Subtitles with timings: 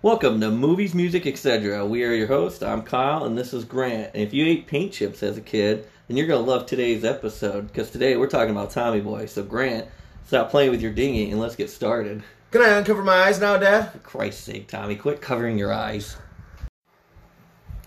[0.00, 1.84] Welcome to Movies, Music, Etc.
[1.84, 2.62] We are your hosts.
[2.62, 4.12] I'm Kyle, and this is Grant.
[4.14, 7.66] And if you ate paint chips as a kid, then you're gonna love today's episode
[7.66, 9.26] because today we're talking about Tommy Boy.
[9.26, 9.88] So Grant,
[10.24, 12.22] stop playing with your dinghy and let's get started.
[12.52, 13.90] Can I uncover my eyes now, Dad?
[13.90, 16.16] For Christ's sake, Tommy, quit covering your eyes.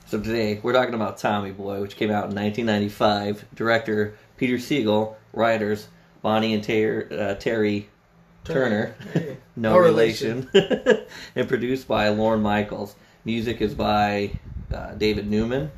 [0.07, 3.45] So today we're talking about Tommy Boy, which came out in 1995.
[3.55, 5.87] Director Peter Segal, writers
[6.21, 7.87] Bonnie and Ter- uh, Terry
[8.43, 9.37] Turner, Hey.
[9.55, 10.49] no, No relation,
[11.35, 12.95] and produced by Lorne Michaels.
[13.23, 14.31] Music is by
[14.73, 15.71] uh, David Newman.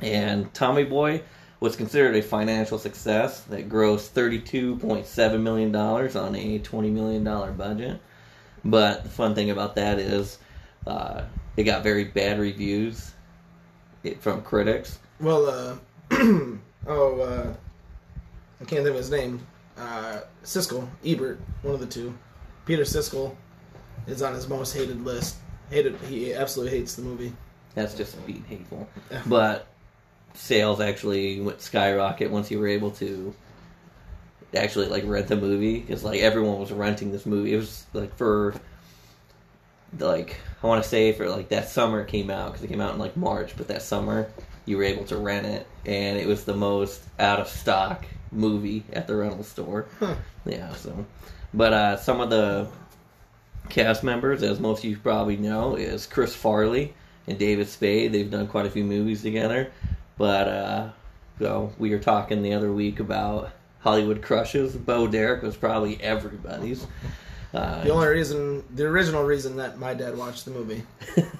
[0.00, 1.22] And Tommy Boy
[1.60, 7.24] was considered a financial success that grossed $32.7 million on a $20 million
[7.56, 8.00] budget.
[8.64, 10.38] But the fun thing about that is
[10.86, 11.22] uh,
[11.56, 13.12] it got very bad reviews
[14.20, 14.98] from critics.
[15.20, 15.76] Well, uh,
[16.86, 17.54] oh, uh,
[18.60, 19.46] I can't think of his name.
[19.76, 22.14] Uh, Siskel, Ebert, one of the two.
[22.66, 23.34] Peter Siskel
[24.06, 25.36] is on his most hated list.
[25.70, 27.32] Hated, he absolutely hates the movie.
[27.74, 28.88] That's just being hateful.
[29.26, 29.66] But
[30.34, 33.34] sales actually went skyrocket once you were able to
[34.54, 37.54] actually like rent the movie because like everyone was renting this movie.
[37.54, 38.54] It was like for
[39.98, 42.80] like I want to say for like that summer it came out because it came
[42.80, 44.30] out in like March, but that summer
[44.64, 48.84] you were able to rent it, and it was the most out of stock movie
[48.92, 49.86] at the rental store.
[50.00, 50.14] Huh.
[50.44, 51.06] Yeah, so
[51.54, 52.66] but uh, some of the
[53.68, 56.94] cast members, as most of you probably know, is Chris Farley
[57.26, 58.12] and David Spade.
[58.12, 59.70] They've done quite a few movies together.
[60.18, 60.88] But uh,
[61.38, 64.74] so we were talking the other week about Hollywood crushes.
[64.76, 66.86] Bo Derek was probably everybody's.
[67.52, 70.82] Uh, The only reason, the original reason that my dad watched the movie.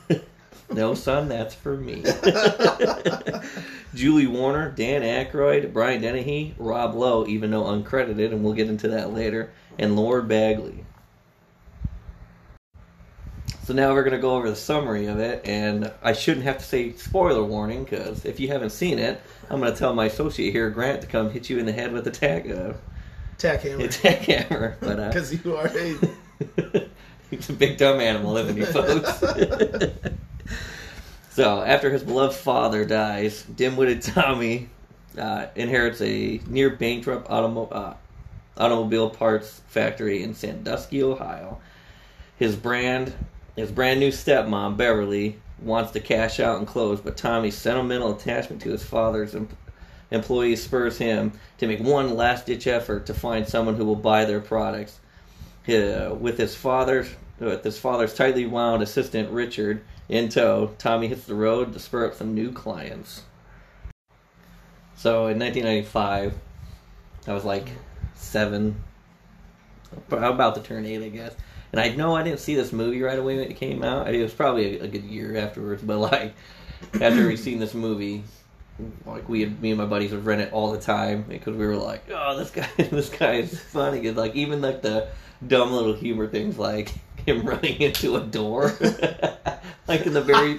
[0.73, 2.05] no, son, that's for me.
[3.95, 8.89] Julie Warner, Dan Aykroyd, Brian Dennehy, Rob Lowe, even though uncredited, and we'll get into
[8.89, 10.85] that later, and Lori Bagley.
[13.65, 16.59] So now we're going to go over the summary of it, and I shouldn't have
[16.59, 20.07] to say spoiler warning because if you haven't seen it, I'm going to tell my
[20.07, 22.73] associate here, Grant, to come hit you in the head with a tag, uh,
[23.39, 23.85] Tack hammer.
[23.85, 24.77] a tag hammer.
[24.81, 26.89] But uh, Because you are a.
[27.31, 29.23] He's a big dumb animal, isn't he, folks?
[31.35, 34.69] so, after his beloved father dies, dim-witted Tommy
[35.19, 37.95] uh, inherits a near bankrupt automo- uh,
[38.57, 41.59] automobile parts factory in Sandusky, Ohio.
[42.37, 43.15] His brand,
[43.57, 48.61] his brand new stepmom Beverly wants to cash out and close, but Tommy's sentimental attachment
[48.63, 49.49] to his father's em-
[50.11, 54.41] employees spurs him to make one last-ditch effort to find someone who will buy their
[54.41, 54.99] products.
[55.69, 59.83] Uh, with his father's with his father's tightly wound assistant Richard
[60.13, 63.23] in tow, Tommy hits the road to spur up some new clients.
[64.95, 66.35] So in 1995,
[67.27, 67.67] I was like
[68.15, 68.77] seven,
[70.11, 71.35] about to turn eight, I guess.
[71.73, 74.15] And I know I didn't see this movie right away when it came out.
[74.15, 76.35] It was probably a, a good year afterwards, but like
[77.01, 78.23] after we seen this movie,
[79.07, 81.67] like we had, me and my buddies would rent it all the time because we
[81.67, 84.07] were like, oh, this guy, this guy is funny.
[84.07, 85.09] And like even like the
[85.47, 86.93] dumb little humor things, like
[87.27, 88.77] him running into a door,
[89.93, 90.59] like in the very,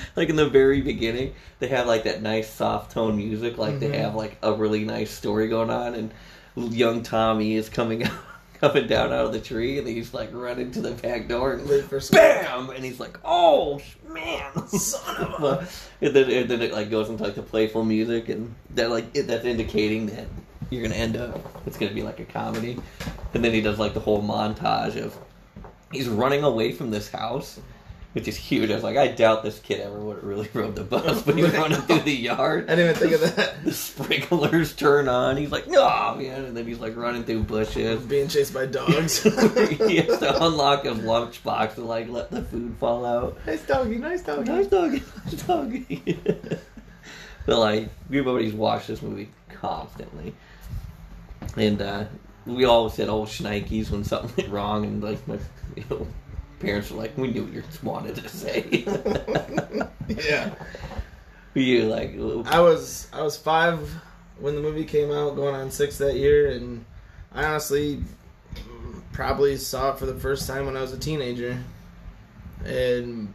[0.16, 3.88] like in the very beginning, they have like that nice soft tone music, like they
[3.88, 3.94] Mhm.
[3.98, 6.12] have like a really nice story going on, and
[6.74, 8.12] young Tommy is coming out.
[8.62, 11.66] Coming down out of the tree, and he's like running to the back door, and
[11.68, 12.70] Late for bam!
[12.70, 15.66] And he's like, "Oh man, Son of a-
[16.00, 19.06] and then, and then it like goes into like the playful music, and that like
[19.16, 20.26] it, that's indicating that
[20.70, 21.40] you're gonna end up.
[21.66, 22.78] It's gonna be like a comedy,
[23.34, 25.16] and then he does like the whole montage of
[25.90, 27.58] he's running away from this house,
[28.12, 28.70] which is huge.
[28.70, 31.36] I was like, I doubt this kid ever would have really rode the bus, but
[31.36, 32.70] he's running through the yard.
[32.70, 33.52] I didn't even think of that.
[33.64, 35.36] The sprinklers turn on.
[35.36, 38.02] He's like, no, man, and then he's like running through bushes.
[38.04, 39.22] Being chased by dogs.
[39.22, 43.38] he has to unlock his lunchbox and like let the food fall out.
[43.46, 44.50] nice doggy, nice doggy.
[44.50, 46.18] Nice doggy, nice doggy.
[47.46, 50.34] but like, everybody's watched this movie constantly,
[51.56, 52.04] and uh,
[52.46, 55.38] we always said, "Oh, shnikes" when something went wrong, and like my
[55.76, 56.06] you know,
[56.62, 58.84] parents were like, "We knew what you wanted to say."
[60.08, 60.54] yeah.
[61.54, 62.14] you like,
[62.46, 63.88] I was I was five
[64.38, 66.84] when the movie came out, going on six that year, and
[67.32, 68.02] I honestly
[69.12, 71.62] probably saw it for the first time when I was a teenager.
[72.64, 73.34] And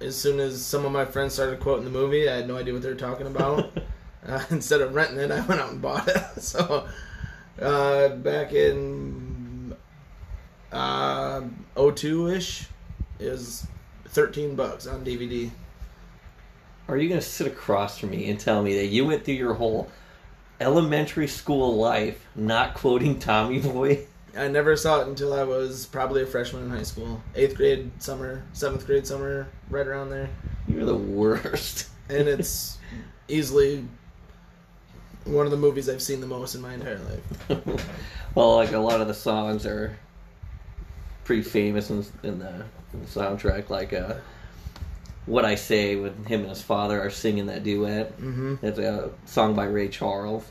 [0.00, 2.74] as soon as some of my friends started quoting the movie, I had no idea
[2.74, 3.70] what they were talking about.
[4.26, 6.42] uh, instead of renting it, I went out and bought it.
[6.42, 6.86] so
[7.60, 9.33] uh, back in
[10.74, 11.42] uh,
[11.76, 12.66] 02 ish,
[13.18, 13.66] is
[14.08, 15.50] thirteen bucks on DVD.
[16.88, 19.54] are you gonna sit across from me and tell me that you went through your
[19.54, 19.88] whole
[20.60, 24.06] elementary school life not quoting Tommy Boy?
[24.36, 27.90] I never saw it until I was probably a freshman in high school, eighth grade
[28.02, 30.28] summer, seventh grade summer, right around there.
[30.66, 31.88] You're the worst.
[32.08, 32.78] And it's
[33.28, 33.86] easily
[35.24, 37.88] one of the movies I've seen the most in my entire life.
[38.34, 39.96] well, like a lot of the songs are
[41.24, 43.70] pretty famous in, in, the, in the soundtrack.
[43.70, 44.14] Like uh,
[45.26, 48.16] "What'd I Say" when him and his father are singing that duet.
[48.20, 48.56] Mm-hmm.
[48.62, 50.50] It's a song by Ray Charles.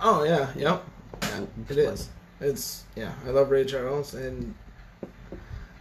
[0.00, 0.84] Oh yeah, yep,
[1.22, 2.08] yeah, it is.
[2.40, 4.54] It's yeah, I love Ray Charles, and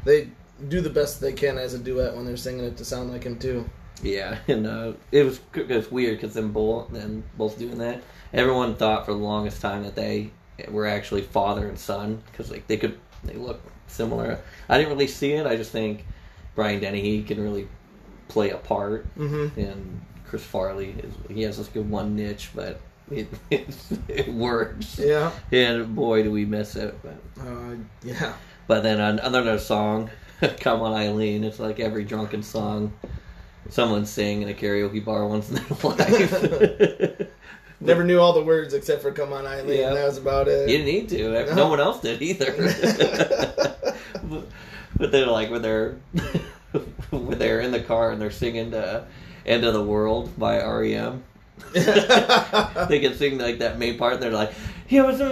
[0.03, 0.30] they
[0.68, 3.24] do the best they can as a duet when they're singing it to sound like
[3.24, 3.69] him too.
[4.01, 8.01] Yeah, and uh, it was it was weird because them both them both doing that.
[8.33, 10.31] Everyone thought for the longest time that they
[10.69, 13.62] were actually father and son because like they could they look
[13.94, 14.40] similar.
[14.69, 15.45] I didn't really see it.
[15.45, 16.06] I just think
[16.56, 17.68] Brian Dennehy can really
[18.28, 19.60] play a part, Mm-hmm.
[19.60, 22.80] and Chris Farley is he has this good one niche, but
[23.12, 23.68] it it,
[24.07, 24.98] it works.
[25.00, 25.31] Yeah.
[25.51, 26.95] And boy, do we miss it.
[27.04, 28.34] But Uh, yeah.
[28.68, 30.10] but then another song,
[30.60, 32.94] "Come On Eileen," it's like every drunken song
[33.69, 37.28] someone sang in a karaoke bar once in their life.
[37.83, 39.94] Never knew all the words except for "Come on, Eileen." Yeah.
[39.94, 40.69] That was about it.
[40.69, 41.31] You didn't need to.
[41.47, 41.68] No, No.
[41.69, 42.53] one else did either.
[44.24, 44.45] but,
[44.97, 45.97] but they're like when they're
[47.12, 49.03] when they're in the car and they're singing the
[49.45, 51.24] "End of the World" by REM.
[51.74, 54.13] they can sing like that main part.
[54.13, 54.53] And they're like,
[54.88, 55.25] "Here was." they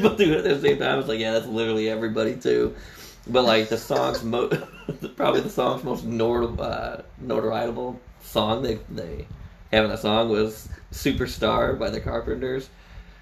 [0.00, 0.98] both do it at the same time.
[0.98, 2.74] It's like, yeah, that's literally everybody too.
[3.26, 4.48] But like the song's mo-
[5.16, 9.26] probably the song's most notor- uh, notorietable song they they
[9.72, 12.68] have a song was "Superstar" by the Carpenters,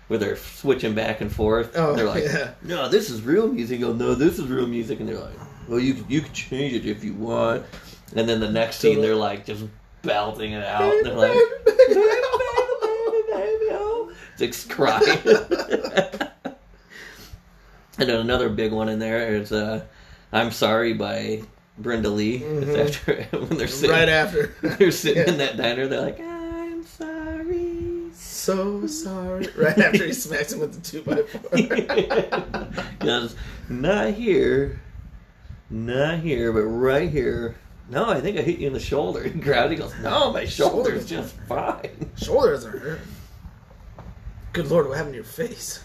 [0.09, 1.73] where they're switching back and forth.
[1.77, 2.53] Oh, they're like, yeah.
[2.63, 5.39] "No, this is real music." Oh, no, this is real music, and they're like,
[5.69, 7.65] "Well, you you can change it if you want."
[8.15, 9.65] And then the next scene, they're like just
[10.03, 10.93] belting it out.
[11.03, 15.19] They're like, "Baby, baby, baby, oh." Just crying.
[15.25, 15.41] and
[17.99, 19.83] then another big one in there is uh,
[20.33, 21.43] "I'm Sorry" by
[21.79, 22.41] Brenda Lee.
[22.41, 22.63] Mhm.
[22.63, 24.55] It's after when they're sitting, right after.
[24.63, 25.87] they're sitting in that diner.
[25.89, 26.19] They're like.
[28.47, 29.49] So sorry.
[29.57, 31.51] Right after he smacks him with the two by four.
[32.99, 33.35] Because
[33.69, 34.81] not here,
[35.69, 37.57] not here, but right here.
[37.91, 39.25] No, I think I hit you in the shoulder.
[39.29, 39.73] He grabs.
[39.73, 43.01] He goes, "No, my shoulder's just fine." Shoulders doesn't hurt.
[44.53, 45.83] Good lord, what happened to your face?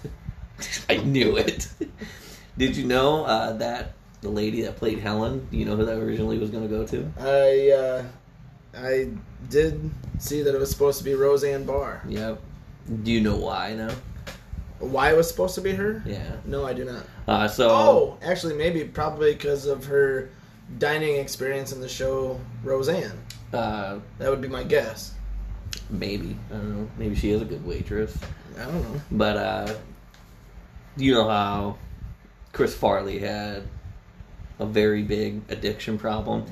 [0.87, 1.67] I knew it.
[2.59, 5.47] Did you know uh, that the lady that played Helen?
[5.49, 7.11] Do you know who that originally was going to go to?
[7.19, 8.03] I uh,
[8.77, 9.09] I
[9.49, 12.03] did see that it was supposed to be Roseanne Barr.
[12.07, 12.39] Yep.
[13.04, 13.74] Do you know why?
[13.75, 13.89] No.
[14.80, 16.01] Why it was supposed to be her?
[16.06, 16.38] Yeah.
[16.45, 17.04] No, I do not.
[17.28, 17.69] Uh, so.
[17.69, 20.30] Oh, actually, maybe probably because of her
[20.80, 23.19] dining experience in the show Roseanne.
[23.54, 25.13] Uh, That would be my guess.
[25.89, 26.89] maybe I don't know.
[26.98, 28.18] Maybe she is a good waitress.
[28.60, 29.01] I don't know.
[29.12, 29.74] But uh,
[30.98, 31.78] you know how
[32.54, 33.63] Chris Farley had
[34.60, 36.45] a very big addiction problem.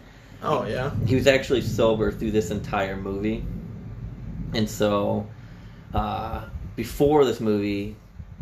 [0.43, 0.91] Oh yeah.
[1.05, 3.43] He was actually sober through this entire movie,
[4.53, 5.25] and so
[5.93, 6.45] uh,
[6.75, 7.95] before this movie,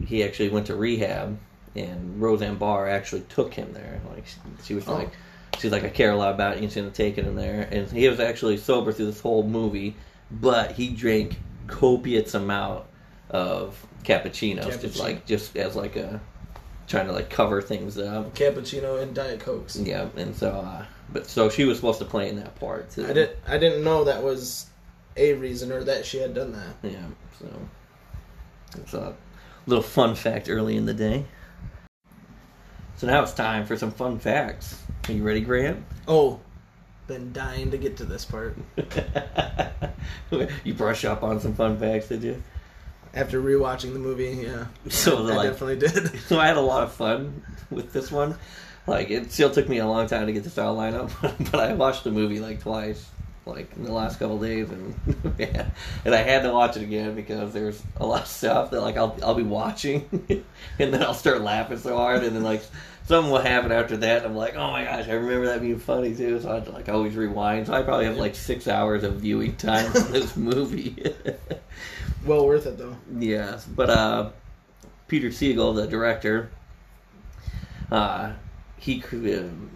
[0.05, 1.38] he actually went to rehab,
[1.75, 4.01] and Roseanne Barr actually took him there.
[4.09, 4.25] Like
[4.63, 4.94] she was Oh.
[4.95, 5.11] like,
[5.59, 7.67] she's like, I care a lot about you, and take him there.
[7.71, 9.95] And he was actually sober through this whole movie,
[10.31, 12.85] but he drank copious amount
[13.29, 16.19] of cappuccinos, just like just as like a
[16.88, 18.33] trying to like cover things up.
[18.35, 19.75] Cappuccino and Diet Cokes.
[19.75, 23.03] Yeah, and so, uh, but so she was supposed to play in that part too.
[23.05, 23.38] I didn't.
[23.48, 24.67] I didn't know that was
[25.17, 26.89] a reason or that she had done that.
[26.91, 27.05] Yeah,
[27.39, 27.48] so
[28.77, 29.15] it's a
[29.65, 31.25] little fun fact early in the day.
[32.98, 34.82] So now it's time for some fun facts.
[35.08, 35.86] Are you ready, Grant?
[36.08, 36.39] Oh,
[37.08, 38.58] been dying to get to this part.
[40.63, 42.41] you brush up on some fun facts, did you?
[43.13, 46.20] After rewatching the movie, yeah, So I like, definitely did.
[46.27, 48.36] so I had a lot of fun with this one.
[48.86, 51.74] Like it still took me a long time to get this outline up, but I
[51.74, 53.06] watched the movie like twice,
[53.48, 54.96] like in the last couple of days, and
[55.39, 55.70] yeah,
[56.06, 58.98] and I had to watch it again because there's a lot of stuff that like
[58.98, 60.08] I'll I'll be watching,
[60.80, 62.62] and then I'll start laughing so hard, and then like
[63.06, 65.80] something will happen after that, and I'm like, oh my gosh, I remember that being
[65.80, 67.68] funny too, so I like always rewind.
[67.68, 71.04] So I probably have like six hours of viewing time for this movie.
[72.25, 72.96] well worth it though.
[73.18, 74.30] Yes, but uh,
[75.08, 76.51] Peter Segal, the director,
[77.92, 78.34] uh,
[78.77, 79.72] he um,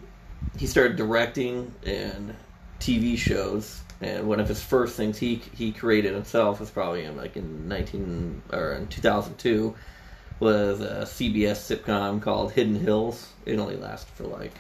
[0.58, 2.36] he started directing and
[2.81, 7.15] TV shows, and one of his first things he he created himself was probably in
[7.15, 9.75] like in nineteen or in two thousand two
[10.39, 13.31] was a CBS sitcom called Hidden Hills.
[13.45, 14.53] It only lasted for like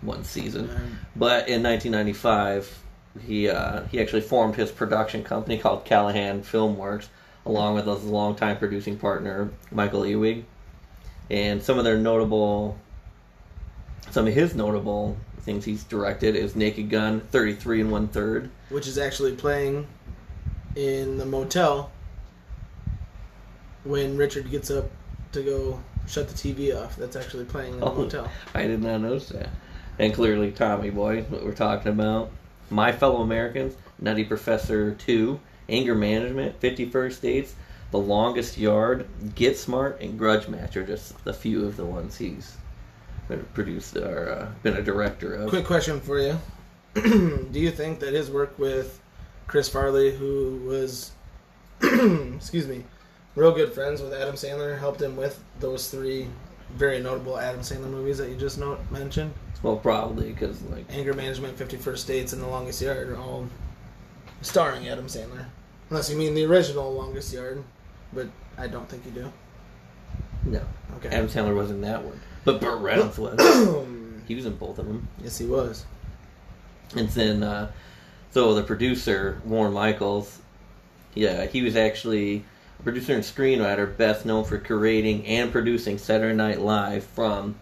[0.00, 0.68] one season.
[1.14, 2.82] But in 1995,
[3.24, 7.08] he uh, he actually formed his production company called Callahan Filmworks,
[7.44, 10.46] along with his longtime producing partner Michael Ewing.
[11.28, 12.78] And some of their notable,
[14.10, 18.50] some of his notable things he's directed is Naked Gun, Thirty Three and One Third.
[18.70, 19.86] which is actually playing
[20.74, 21.90] in the motel
[23.84, 24.90] when Richard gets up
[25.32, 26.96] to go shut the TV off.
[26.96, 27.94] That's actually playing in the Oh.
[27.94, 28.30] motel.
[28.54, 29.48] I did not notice that.
[29.98, 32.30] And clearly, Tommy Boy, what we're talking about.
[32.68, 35.38] My Fellow Americans, Nutty Professor 2,
[35.68, 37.54] Anger Management, 50 First Dates,
[37.92, 42.16] The Longest Yard, Get Smart, and Grudge Match are just a few of the ones
[42.18, 42.56] he's
[43.28, 45.48] been produced or uh, been a director of.
[45.48, 46.38] Quick question for you:
[46.94, 49.00] Do you think that his work with
[49.46, 51.12] Chris Farley, who was,
[51.82, 52.84] excuse me,
[53.34, 56.28] real good friends with Adam Sandler, helped him with those three
[56.74, 59.32] very notable Adam Sandler movies that you just note, mentioned?
[59.62, 63.46] Well, probably because like Anger Management, 50 First Dates, and The Longest Yard are all
[64.42, 65.46] starring Adam Sandler.
[65.90, 67.62] Unless you mean the original Longest Yard,
[68.12, 68.26] but
[68.58, 69.32] I don't think you do.
[70.44, 70.60] no,
[70.96, 71.08] Okay.
[71.08, 73.38] Adam Sandler wasn't in that one, but Burt Reynolds was.
[74.26, 75.06] He was in both of them.
[75.22, 75.84] yes, he was.
[76.96, 77.70] And then, uh,
[78.32, 80.40] so the producer, Warren Michaels,
[81.14, 82.44] yeah, he was actually
[82.80, 87.54] a producer and screenwriter, best known for creating and producing Saturday Night Live from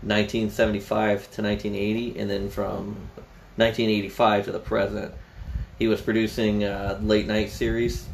[0.00, 2.96] 1975 to 1980, and then from
[3.56, 5.12] 1985 to the present.
[5.78, 8.06] He was producing uh, late night series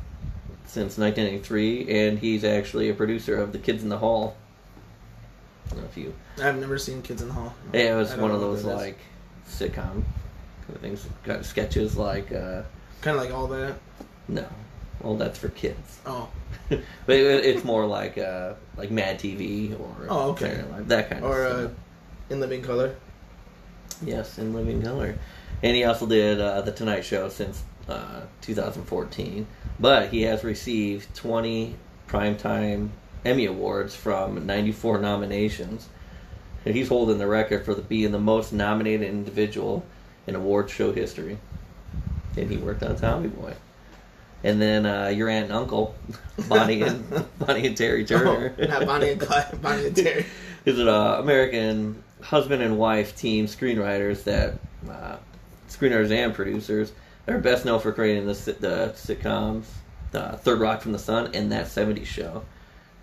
[0.67, 4.37] since 1983, and he's actually a producer of The Kids in the Hall.
[5.67, 7.55] I don't know if you I've never seen Kids in the Hall.
[7.73, 8.77] yeah, it was one of those that is.
[8.77, 8.99] like
[9.49, 10.05] sitcom kind
[10.77, 11.97] of things, kind of sketches.
[11.97, 12.63] Like uh,
[13.03, 13.77] Kind of like all that.
[14.29, 14.47] no,
[15.03, 16.29] well that's for kids, Oh.
[16.71, 16.81] but
[17.17, 20.63] it, it's more like uh, like Mad TV or Oh, okay.
[20.71, 21.73] Live, that kind Or of uh, stuff.
[22.31, 22.97] In Living Color.
[24.03, 25.17] Yes, in Living Color,
[25.63, 29.47] and he also did uh, the Tonight Show since uh, 2014.
[29.79, 31.75] But he has received 20
[32.09, 32.89] primetime
[33.25, 35.89] Emmy awards from 94 nominations.
[36.65, 39.85] And he's holding the record for the, being the most nominated individual
[40.27, 41.39] in award show history.
[42.37, 43.55] And he worked on Tommy Boy.
[44.43, 45.95] And then uh, your aunt and uncle,
[46.49, 47.05] Bonnie and
[47.39, 48.55] Bonnie and Terry Turner.
[48.59, 50.27] Oh, not Bonnie and Clyde, Bonnie and Terry.
[50.65, 54.55] is an uh, American husband and wife team screenwriters that
[54.89, 55.17] uh,
[55.69, 56.93] screenwriters and producers.
[57.27, 59.65] They're best known for creating the, the sitcoms
[60.15, 62.45] uh, Third Rock from the Sun and That 70s Show.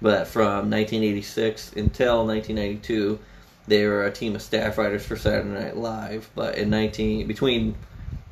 [0.01, 3.19] But from 1986 until 1992,
[3.67, 6.29] they were a team of staff writers for Saturday Night Live.
[6.33, 7.75] But in 19 between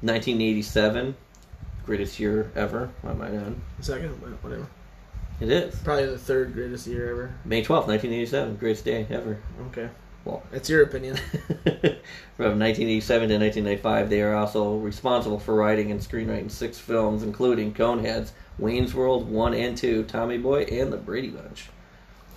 [0.02, 1.16] 1987,
[1.86, 4.10] greatest year ever, I might add, Second,
[4.42, 4.68] whatever.
[5.40, 7.34] it is Probably the third greatest year ever.
[7.46, 9.40] May 12th, 1987, greatest day ever.
[9.68, 9.90] Okay.
[10.26, 11.16] Well, it's your opinion.
[12.36, 17.74] From 1987 to 1995, they are also responsible for writing and screenwriting six films, including
[17.74, 21.70] Coneheads, Wayne's World 1 and 2, Tommy Boy, and The Brady Bunch.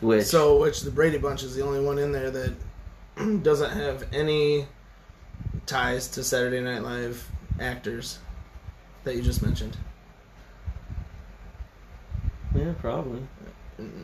[0.01, 2.55] Which, So, which the Brady Bunch is the only one in there that
[3.43, 4.67] doesn't have any
[5.67, 7.29] ties to Saturday Night Live
[7.61, 8.19] actors
[9.05, 9.77] that you just mentioned.
[12.55, 13.21] yeah, probably.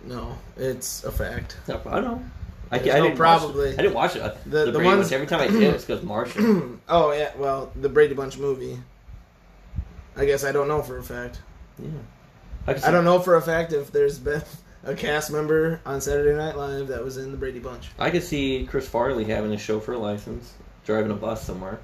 [0.04, 1.56] No, it's a fact.
[1.68, 2.22] I know.
[2.70, 3.70] I, I didn't probably.
[3.70, 4.20] Watch, I didn't watch it.
[4.44, 5.12] The- The, the Brady ones- Bunch.
[5.12, 6.80] Every time I see it, it's because Martian.
[6.88, 8.78] oh yeah, well, the Brady Bunch movie.
[10.16, 11.40] I guess I don't know for a fact.
[11.78, 11.88] yeah.
[12.66, 14.42] I, I don't know for a fact if there's been
[14.84, 17.88] a cast member on Saturday Night Live that was in the Brady Bunch.
[17.98, 20.52] I could see Chris Farley having a chauffeur license,
[20.84, 21.78] driving a bus somewhere.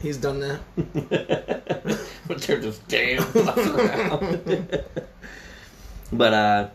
[0.00, 0.60] He's done that.
[2.28, 4.84] but they're just damn bus around.
[6.12, 6.68] but uh,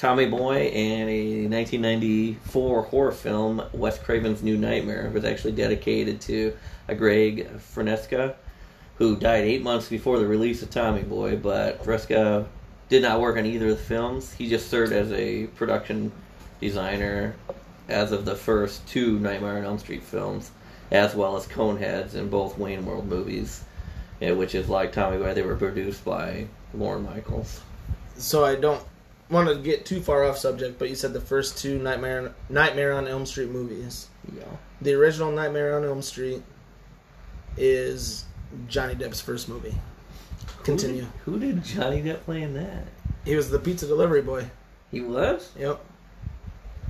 [0.00, 6.56] Tommy Boy and a 1994 horror film, Wes Craven's New Nightmare, was actually dedicated to
[6.88, 8.34] a Greg Fonseca,
[8.94, 11.36] who died eight months before the release of Tommy Boy.
[11.36, 12.46] But Fonseca
[12.88, 14.32] did not work on either of the films.
[14.32, 16.10] He just served as a production
[16.62, 17.36] designer
[17.90, 20.50] as of the first two Nightmare on Elm Street films,
[20.90, 23.64] as well as Coneheads in both Wayne World movies,
[24.22, 25.34] eh, which is like Tommy Boy.
[25.34, 27.60] They were produced by Lorne Michaels.
[28.16, 28.82] So I don't
[29.30, 32.92] want to get too far off subject, but you said the first two Nightmare Nightmare
[32.92, 34.08] on Elm Street movies.
[34.36, 34.44] Yeah.
[34.82, 36.42] The original Nightmare on Elm Street
[37.56, 38.24] is
[38.68, 39.74] Johnny Depp's first movie.
[40.64, 41.06] Continue.
[41.24, 42.84] Who did, who did Johnny Depp play in that?
[43.24, 44.50] He was the pizza delivery boy.
[44.90, 45.52] He was?
[45.58, 45.80] Yep.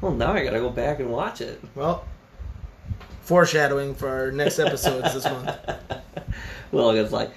[0.00, 1.60] Well, now I gotta go back and watch it.
[1.74, 2.04] Well,
[3.22, 5.56] foreshadowing for our next episodes this month.
[6.72, 7.30] well, it's like,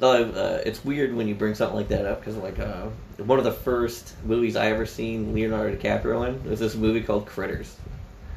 [0.00, 2.88] uh, uh, it's weird when you bring something like that up because, like, uh,
[3.18, 7.26] one of the first movies I ever seen Leonardo DiCaprio in was this movie called
[7.26, 7.76] Critters.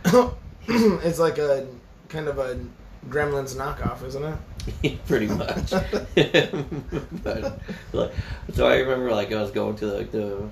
[0.68, 1.68] it's like a
[2.10, 2.60] kind of a
[3.10, 5.06] Gremlins knockoff, isn't it?
[5.08, 5.72] pretty much.
[7.24, 7.60] but
[7.94, 8.12] like,
[8.54, 10.48] so I remember like I was going to like the,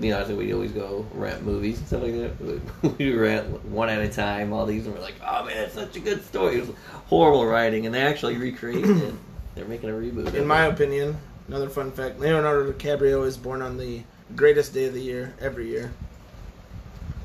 [0.00, 2.96] you know, so we always go rent movies and stuff like that.
[2.98, 5.96] We rent one at a time, all these, and we're like, oh man, it's such
[5.96, 6.56] a good story.
[6.56, 9.14] It was horrible writing, and they actually recreated it.
[9.54, 10.28] They're making a reboot.
[10.28, 10.46] In it.
[10.46, 11.16] my opinion,
[11.48, 14.02] another fun fact: Leonardo DiCaprio is born on the
[14.36, 15.92] greatest day of the year every year,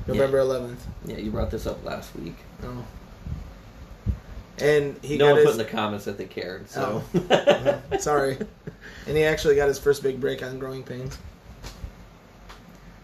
[0.07, 0.77] November 11th.
[1.05, 2.35] yeah, you brought this up last week.
[2.63, 2.85] Oh.
[4.61, 5.45] And he no got one his.
[5.45, 6.69] put in the comments that they cared.
[6.69, 8.01] So Mhm.
[8.01, 8.37] Sorry.
[9.07, 11.17] And he actually got his first big break on Growing Pains.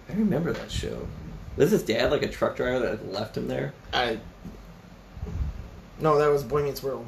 [0.09, 1.07] I remember that show.
[1.55, 3.73] Was his dad like a truck driver that left him there?
[3.93, 4.19] I.
[5.99, 7.05] No, that was Boy Meets World.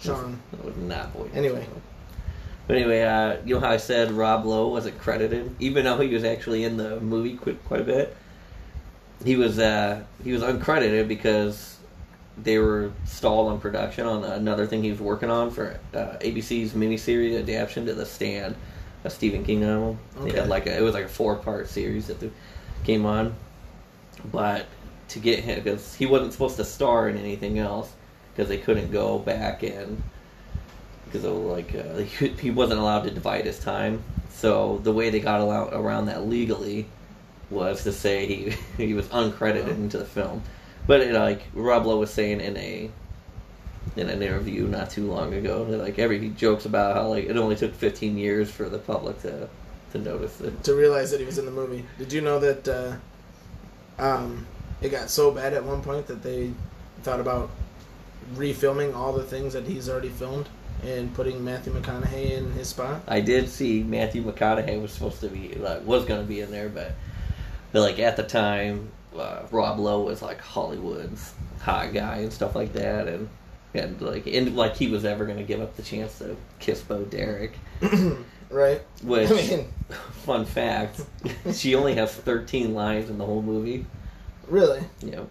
[0.00, 0.40] Sean.
[0.50, 1.28] That was not boy.
[1.32, 1.64] Anyway.
[2.70, 6.06] But anyway, uh, you know how I said Rob Lowe wasn't credited, even though he
[6.14, 8.16] was actually in the movie quite, quite a bit.
[9.24, 11.78] He was uh, he was uncredited because
[12.40, 16.70] they were stalled on production on another thing he was working on for uh, ABC's
[16.74, 18.54] miniseries adaptation to The Stand,
[19.02, 19.98] a Stephen King novel.
[20.14, 20.38] They Okay.
[20.38, 22.30] had like a, it was like a four part series that they
[22.84, 23.34] came on,
[24.30, 24.66] but
[25.08, 27.92] to get him because he wasn't supposed to star in anything else
[28.32, 30.00] because they couldn't go back and
[31.10, 34.02] because of like uh, he, he wasn't allowed to divide his time.
[34.32, 36.86] So the way they got allow- around that legally
[37.50, 39.72] was to say he he was uncredited Oh.
[39.72, 40.42] into the film.
[40.86, 42.90] But it, like Rob Lowe was saying in a
[43.96, 47.24] in an interview not too long ago, that like every he jokes about how like
[47.24, 49.48] it only took 15 years for the public to
[49.92, 50.62] to notice it.
[50.64, 51.84] To realize that he was in the movie.
[51.98, 52.96] Did you know that uh,
[53.98, 54.46] um,
[54.80, 56.52] it got so bad at one point that they
[57.02, 57.50] thought about
[58.34, 60.48] refilming all the things that he's already filmed
[60.84, 63.02] and putting Matthew McConaughey in his spot?
[63.06, 66.50] I did see Matthew McConaughey was supposed to be like was going to be in
[66.50, 66.92] there, but
[67.72, 72.54] but like at the time, uh, Rob Lowe was like Hollywood's hot guy and stuff
[72.54, 73.28] like that, and
[73.74, 76.82] and like and like he was ever going to give up the chance to kiss
[76.82, 77.54] Bo Derek.
[78.50, 78.82] right?
[79.02, 79.72] Which I mean,
[80.24, 81.00] fun fact,
[81.52, 83.86] she only has 13 lines in the whole movie.
[84.48, 84.82] really?
[85.02, 85.28] Know,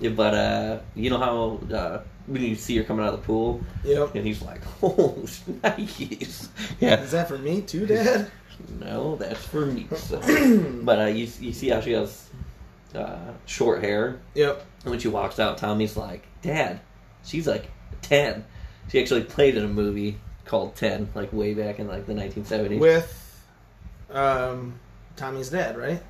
[0.00, 3.26] yeah, but uh, you know how uh, when you see her coming out of the
[3.26, 4.14] pool, Yep.
[4.14, 5.24] and he's like, "Oh,
[5.62, 6.48] nice."
[6.80, 8.30] Yeah, Is that for me too, Dad?
[8.80, 9.86] No, that's for me.
[9.96, 10.20] So.
[10.82, 12.28] but uh, you you see how she has
[12.94, 14.20] uh, short hair.
[14.34, 14.64] Yep.
[14.82, 16.80] And when she walks out, Tommy's like, "Dad,
[17.24, 17.68] she's like
[18.02, 18.44] ten.
[18.88, 22.78] She actually played in a movie called Ten, like way back in like the 1970s.
[22.78, 23.42] With
[24.10, 24.78] um,
[25.16, 26.02] Tommy's dad, right?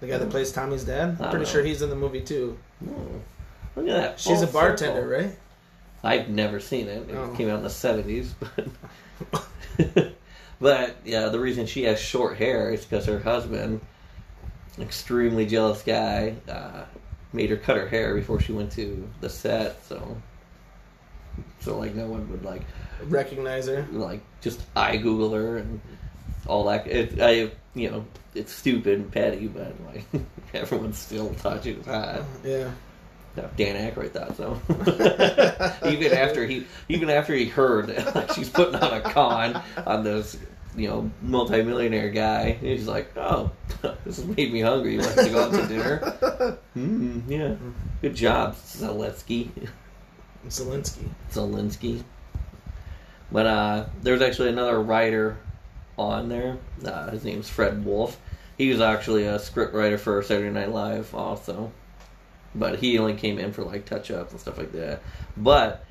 [0.00, 1.10] The guy that plays Tommy's dad.
[1.20, 1.44] I'm pretty know.
[1.44, 2.58] sure he's in the movie too.
[3.76, 4.20] Look at that.
[4.20, 5.26] She's a bartender, circle.
[5.28, 5.38] right?
[6.04, 7.08] I've never seen it.
[7.10, 7.32] It Oh.
[7.36, 8.30] came out in the 70s,
[9.30, 10.12] but
[10.60, 13.80] but yeah, the reason she has short hair is because her husband,
[14.78, 16.84] extremely jealous guy, uh,
[17.32, 19.84] made her cut her hair before she went to the set.
[19.86, 20.16] So
[21.60, 22.62] so like no one would like
[23.04, 23.86] Recognize her.
[23.92, 25.80] like just I Google her and
[26.46, 26.86] all that.
[26.86, 28.04] It, I you know
[28.34, 30.04] it's stupid and petty, but like
[30.54, 32.22] everyone still thought she was hot.
[32.44, 32.70] Yeah.
[33.34, 34.60] Dan Aykroyd thought so.
[35.88, 40.04] even after he, even after he heard that like, she's putting on a con on
[40.04, 40.36] this,
[40.76, 43.50] you know, multimillionaire guy, he's like, "Oh,
[44.04, 44.94] this has made me hungry.
[44.94, 46.58] You like to go out to dinner?
[46.72, 47.56] Hmm, yeah,
[48.00, 49.50] good job, Zalinsky,
[50.48, 51.06] Zalinsky.
[51.30, 52.02] Zalinsky."
[53.30, 55.36] But uh, there's actually another writer
[55.98, 56.56] on there.
[56.82, 58.18] Uh, his name's Fred Wolf.
[58.56, 61.72] He was actually a script writer for Saturday Night Live, also
[62.54, 65.00] but he only came in for like touch ups and stuff like that.
[65.36, 65.84] But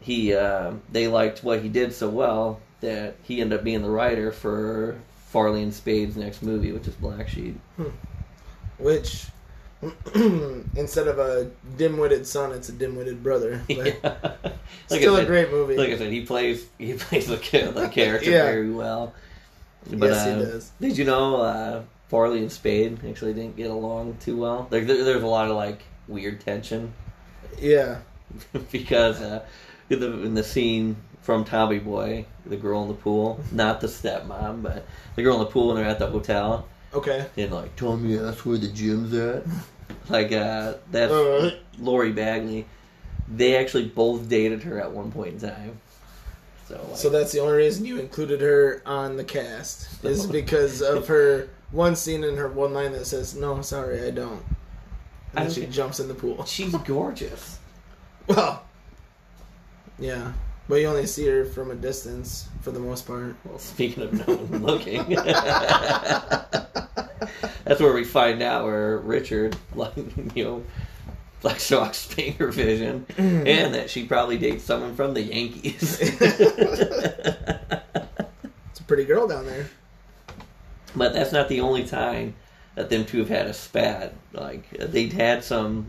[0.00, 3.90] he uh, they liked what he did so well that he ended up being the
[3.90, 4.96] writer for
[5.28, 7.58] Farley and Spade's next movie, which is Black Sheep.
[8.78, 9.26] Which,
[10.14, 13.62] instead of a dim-witted son, it's a dim-witted brother.
[13.68, 14.34] But Yeah.
[14.90, 15.76] Like Still a great movie.
[15.76, 18.44] Like I said, he plays he plays the, the character Yeah.
[18.44, 19.14] very well.
[19.90, 20.70] But, Yes, he uh, does.
[20.80, 21.82] Did you know uh,
[22.12, 24.68] Farley and Spade actually didn't get along too well?
[24.70, 26.92] Like there, there's a lot of like weird tension
[27.58, 28.00] yeah.
[28.70, 29.42] because uh,
[29.88, 33.86] in the in the scene from Tommy Boy, the girl in the pool, not the
[33.86, 34.84] stepmom, but
[35.16, 37.24] the girl in the pool when they're at the hotel, Okay.
[37.38, 39.44] and like Tommy that's where the gym's at.
[40.08, 41.54] Like uh, that's.
[41.78, 42.66] Lori Bagley.
[43.28, 45.80] They actually both dated her at one point in time.
[46.66, 50.82] So, like, So that's the only reason you included her on the cast is because
[50.82, 54.44] of her one scene in her one line that says, "No, sorry, I don't."
[55.34, 56.44] And she jumps in the pool.
[56.46, 57.58] she's gorgeous.
[58.26, 58.62] Well,
[59.98, 60.32] yeah,
[60.68, 63.34] but you only see her from a distance for the most part.
[63.44, 65.02] Well, speaking of no one looking,
[67.64, 69.94] that's where we find out where Richard, like
[70.34, 70.62] you know,
[71.40, 75.98] Black Sox Springer Vision, and that she probably dates someone from the Yankees.
[76.00, 76.20] It's
[78.80, 79.68] a pretty girl down there.
[80.96, 82.34] But that's not the only time
[82.74, 84.14] that them two have had a spat.
[84.32, 85.86] Like they'd had some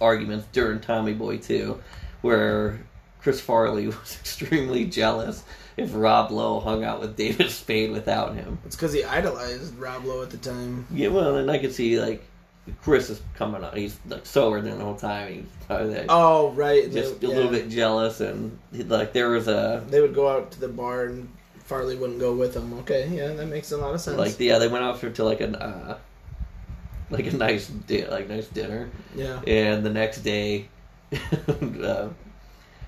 [0.00, 1.80] arguments during Tommy Boy too,
[2.22, 2.80] where
[3.20, 5.42] Chris Farley was extremely jealous
[5.76, 8.58] if Rob Lowe hung out with David Spade without him.
[8.64, 10.86] It's because he idolized Rob Lowe at the time.
[10.90, 12.24] Yeah, well, and I could see like
[12.82, 13.76] Chris is coming out.
[13.76, 15.32] He's like sober the whole time.
[15.34, 16.90] He's probably like, Oh, right.
[16.90, 20.28] just They- a little bit jealous, and he- like there was a They would go
[20.28, 21.28] out to the bar and
[21.70, 22.72] Farley wouldn't go with them.
[22.80, 24.18] Okay, yeah, that makes a lot of sense.
[24.18, 25.98] like yeah they went out for to like an uh,
[27.10, 29.40] like a nice di- like nice dinner, yeah.
[29.46, 30.68] and the next day.
[31.82, 32.08] uh,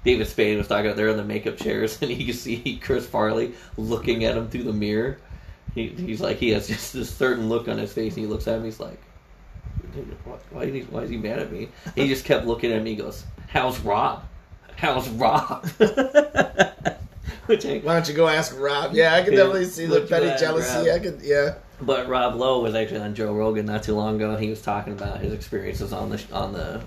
[0.05, 0.97] David Spade was talking.
[0.97, 4.65] They're in the makeup chairs, and you can see Chris Farley looking at him through
[4.65, 5.19] the mirror.
[5.77, 8.49] He, he's like, he has just this certain look on his face, and he looks
[8.49, 8.65] at him.
[8.65, 9.01] He's like,
[10.25, 12.73] "Why, why, is he, why is he mad at me?" And he just kept looking
[12.73, 12.91] at me.
[12.91, 14.25] He goes, "How's Rob?
[14.75, 15.69] How's Rob?"
[17.47, 18.95] Which I, Why don't you go ask Rob?
[18.95, 20.89] Yeah, I can definitely see the petty jealousy.
[20.89, 20.97] Rob.
[20.97, 21.55] I could, yeah.
[21.81, 24.63] But Rob Lowe was actually on Joe Rogan not too long ago, and he was
[24.63, 26.81] talking about his experiences on the on the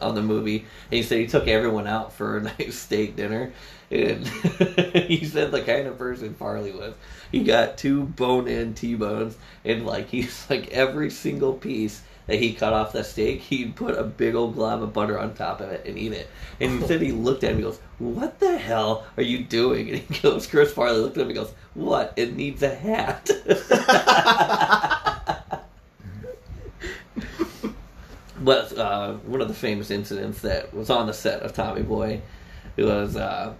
[0.00, 0.58] on the movie.
[0.58, 3.52] And he said he took everyone out for a nice steak dinner,
[3.90, 6.94] and he said the kind of person Farley was.
[7.32, 12.72] He got two bone-in T-bones, and like he's like every single piece that he cut
[12.72, 15.84] off the steak, he'd put a big old glob of butter on top of it
[15.84, 16.28] and eat it.
[16.60, 19.90] And he said he looked at him, he goes, "What the hell are you doing?"
[19.90, 22.14] And he goes, Chris Farley looked at him, he goes, "What?
[22.16, 23.30] It needs a hat."
[28.42, 32.22] But uh, one of the famous incidents that was on the set of Tommy Boy,
[32.78, 33.52] was uh,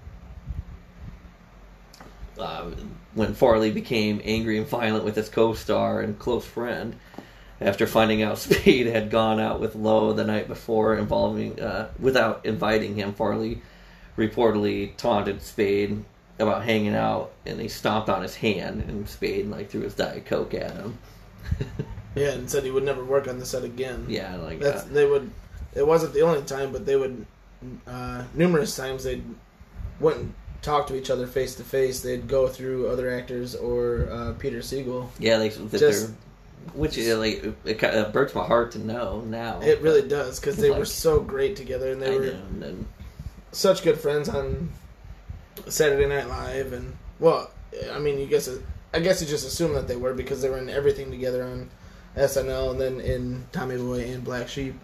[2.39, 2.71] uh,
[3.13, 6.97] when Farley became angry and violent with his co-star and close friend
[7.61, 12.45] after finding out Spade had gone out with Lowe the night before, involving uh, without
[12.45, 13.13] inviting him.
[13.13, 13.63] Farley
[14.17, 16.05] reportedly taunted Spade
[16.39, 20.27] about hanging out, and he stomped on his hand, and Spade like threw his diet
[20.27, 20.99] coke at him.
[22.15, 24.07] Yeah, and said he would never work on the set again.
[24.09, 25.31] yeah, like That's uh, they would.
[25.75, 27.25] It wasn't the only time, but they would.
[27.87, 29.23] Uh, numerous times they
[30.01, 32.01] wouldn't talk to each other face to face.
[32.01, 35.09] They'd go through other actors or uh, Peter Segal.
[35.19, 36.17] Yeah, like Just- they're,
[36.75, 39.61] which uh, like it kind of breaks my heart to know now.
[39.61, 42.87] It really does because they were so great together, and I they know, were and
[43.53, 44.71] such good friends on
[45.69, 46.73] Saturday Night Live.
[46.73, 47.51] And well,
[47.93, 48.63] I mean, you guess it,
[48.95, 51.71] I guess you just assume that they were because they were in everything together on
[52.17, 54.75] SNL and then in Tommy Boy and Black Sheep.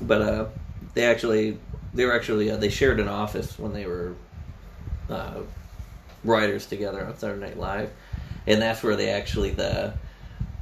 [0.00, 0.46] but uh,
[0.94, 1.58] they actually
[1.92, 4.14] they were actually uh, they shared an office when they were
[5.08, 5.40] uh,
[6.24, 7.90] writers together on Saturday Night Live,
[8.46, 9.94] and that's where they actually the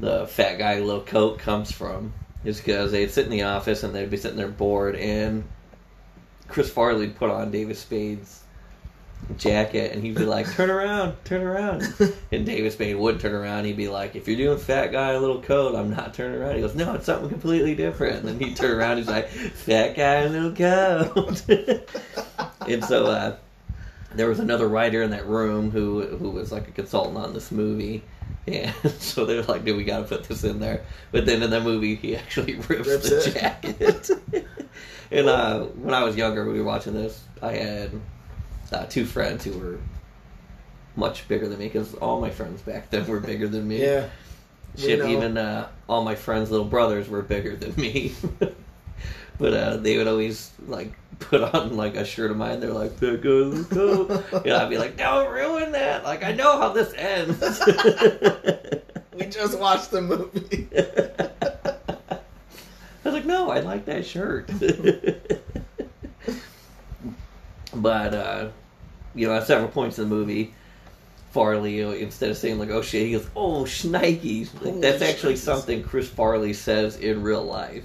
[0.03, 2.13] the fat guy low coat comes from.
[2.45, 5.45] Is because they'd sit in the office and they'd be sitting there bored, and
[6.49, 8.43] Chris Farley put on David Spade's
[9.39, 11.83] jacket, and he'd be like, "Turn around, turn around."
[12.33, 13.67] And David Spade would turn around.
[13.67, 16.63] He'd be like, "If you're doing fat guy little coat, I'm not turning around." He
[16.63, 18.97] goes, "No, it's something completely different." And then he'd turn around.
[18.97, 21.45] He's like, "Fat guy little coat."
[22.69, 23.37] and so uh,
[24.17, 27.53] there was another writer in that room who who was like a consultant on this
[27.53, 28.03] movie.
[28.47, 31.51] And so they're like, "Dude, we got to put this in there." But then in
[31.51, 33.35] the movie, he actually rips, Rips the it.
[33.35, 34.11] jacket.
[35.11, 37.23] and uh, when I was younger, we were watching this.
[37.41, 37.91] I had
[38.73, 39.79] uh, two friends who were
[40.97, 43.83] much bigger than me because all my friends back then were bigger than me.
[43.83, 44.09] Yeah.
[44.77, 48.15] Shit, even uh, all my friends' little brothers were bigger than me.
[49.43, 52.61] But uh, they would always like put on like a shirt of mine.
[52.61, 53.73] They're like, "That look
[54.33, 56.05] out!" And I'd be like, "Don't ruin that!
[56.05, 57.43] Like, I know how this ends."
[59.15, 60.69] We just watched the movie.
[60.75, 62.19] I
[63.05, 64.47] was like, "No, I like that shirt."
[67.75, 68.49] but uh,
[69.15, 70.55] you know, at several points in the movie,
[71.33, 75.83] Farley, instead of saying like "oh shit," he goes "oh shnikes." Like, that's actually something
[75.83, 77.85] Chris Farley says in real life.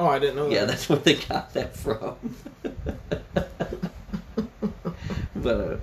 [0.00, 0.54] Oh, I didn't know that.
[0.54, 2.16] Yeah, that's where they got that from.
[5.36, 5.76] but uh,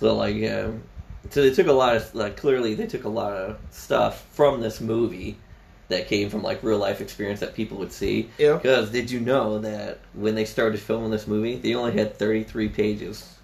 [0.00, 0.82] so like, um,
[1.30, 4.60] so they took a lot of like clearly they took a lot of stuff from
[4.60, 5.38] this movie
[5.86, 8.28] that came from like real life experience that people would see.
[8.36, 8.54] Yeah.
[8.54, 12.42] Because did you know that when they started filming this movie, they only had thirty
[12.42, 13.38] three pages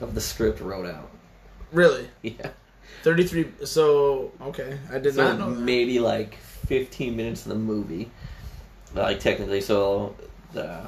[0.00, 1.10] of the script wrote out.
[1.70, 2.08] Really?
[2.22, 2.50] Yeah.
[3.04, 3.46] 33.
[3.64, 4.76] So, okay.
[4.90, 5.60] I did so not know that.
[5.60, 8.10] maybe like 15 minutes of the movie
[8.94, 10.14] like technically so
[10.52, 10.86] the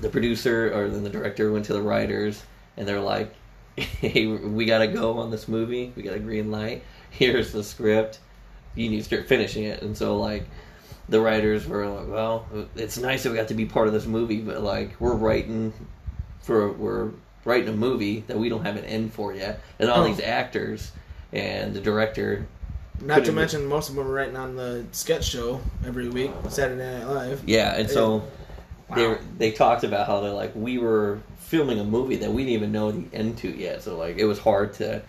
[0.00, 2.42] the producer or then the director went to the writers
[2.76, 3.34] and they're like
[3.76, 5.92] hey we gotta go on this movie.
[5.96, 6.82] We got a green light.
[7.10, 8.18] Here's the script.
[8.74, 9.82] You need to start finishing it.
[9.82, 10.44] And so like
[11.08, 14.06] the writers were like, "Well, it's nice that we got to be part of this
[14.06, 15.72] movie, but like we're writing
[16.40, 17.10] for we're
[17.44, 20.06] writing a movie that we don't have an end for yet, and all Oh.
[20.06, 20.92] these actors
[21.32, 22.46] and the director
[23.00, 26.98] Not to mention, most of them were writing on the sketch show every week, Saturday
[26.98, 27.42] Night Live.
[27.46, 28.22] Yeah, and so
[28.94, 32.44] they were, they talked about how they're like we were filming a movie that we
[32.44, 35.02] didn't even know the end to yet, so like it was hard to,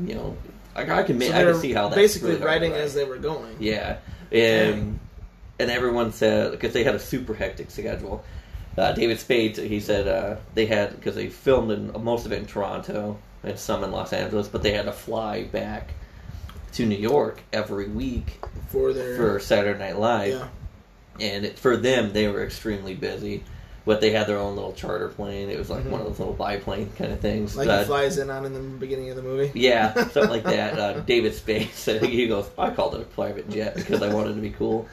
[0.00, 0.36] you know,
[0.74, 3.18] I, I can So I can see how that's basically really writing as they were
[3.18, 3.56] going.
[3.58, 3.98] yeah,
[4.30, 4.98] and
[5.58, 8.24] and everyone said because they had a super hectic schedule.
[8.76, 12.38] Uh, David Spade, he said uh, they had because they filmed in most of it
[12.38, 15.92] in Toronto and some in Los Angeles, but they had to fly back
[16.72, 20.48] to New York every week for their for Saturday Night Live yeah.
[21.26, 23.44] and it, for them they were extremely busy
[23.84, 25.90] but they had their own little charter plane it was like Mhm.
[25.90, 28.52] one of those little biplane kind of things like Uh, he flies in on in
[28.54, 29.50] the beginning of the movie.
[29.58, 31.62] yeah something like that uh, david spade
[32.02, 34.86] he goes i called it a private jet because i wanted to be cool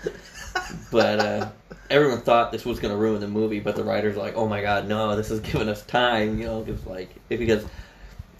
[0.91, 1.49] but uh,
[1.89, 4.47] everyone thought this was going to ruin the movie but the writers were like oh
[4.47, 7.63] my god no this is giving us time you know because like because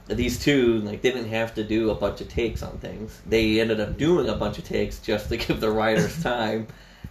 [0.09, 3.79] these two like didn't have to do a bunch of takes on things they ended
[3.79, 6.65] up doing a bunch of takes just to give the writers time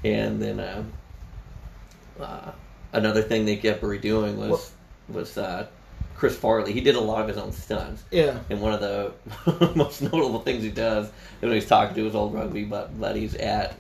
[0.05, 0.93] and then um,
[2.21, 2.51] uh,
[2.93, 4.73] another thing they kept redoing was
[5.09, 5.67] was uh,
[6.17, 6.73] Chris Farley.
[6.73, 8.39] He did a lot of his own stunts, Yeah.
[8.51, 9.13] and one of the
[9.77, 13.77] most notable things he does is when he's talking to his old rugby buddies at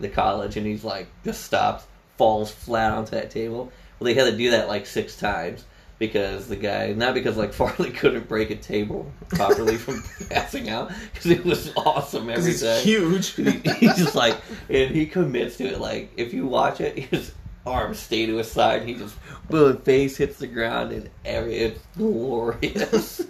[0.00, 1.84] the college, and he's like just stops,
[2.16, 3.70] falls flat onto that table.
[3.98, 5.64] Well, they had to do that like six times
[6.00, 10.90] because the guy, not because like Farley couldn't break a table properly from passing out,
[11.14, 12.82] because it was awesome every he's day.
[12.82, 13.28] huge.
[13.34, 14.36] He- he's just like,
[14.68, 15.78] and he commits to it.
[15.78, 17.32] Like, if you watch it, his
[17.64, 18.82] arms stay to his side.
[18.88, 19.14] He just,
[19.48, 23.22] boom, face hits the ground, and every it's glorious.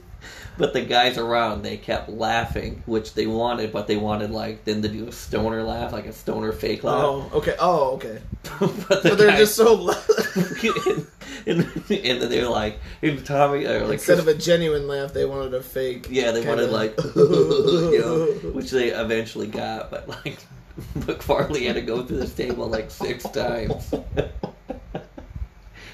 [0.61, 4.83] But the guys around, they kept laughing, which they wanted, but they wanted like them
[4.83, 7.03] to do a stoner laugh, like a stoner fake laugh.
[7.03, 7.57] Oh, okay.
[7.59, 8.21] Oh, okay.
[8.61, 9.91] but the But they're guys- just so.
[11.47, 15.13] and, and, then they were like, and Tommy, or like Instead of a genuine laugh,
[15.13, 16.07] they wanted a fake.
[16.11, 20.39] Yeah, they wanted kinda- like, you know, which they eventually got, but like
[20.99, 23.93] McFarley had to go through this table like six times.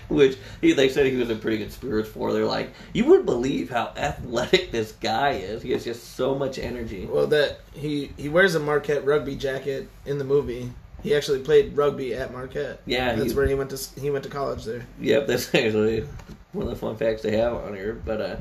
[0.09, 2.33] which he, they said he was in pretty good spirits for.
[2.33, 5.63] They're like, you wouldn't believe how athletic this guy is.
[5.63, 7.07] He has just so much energy.
[7.07, 10.73] Well, that he he wears a Marquette rugby jacket in the movie.
[11.03, 12.81] He actually played rugby at Marquette.
[12.87, 14.87] Yeah, that's he- where he went to he went to college there.
[15.01, 16.07] Yep, that's actually
[16.53, 18.01] one of the fun facts they have on here.
[18.05, 18.37] But uh,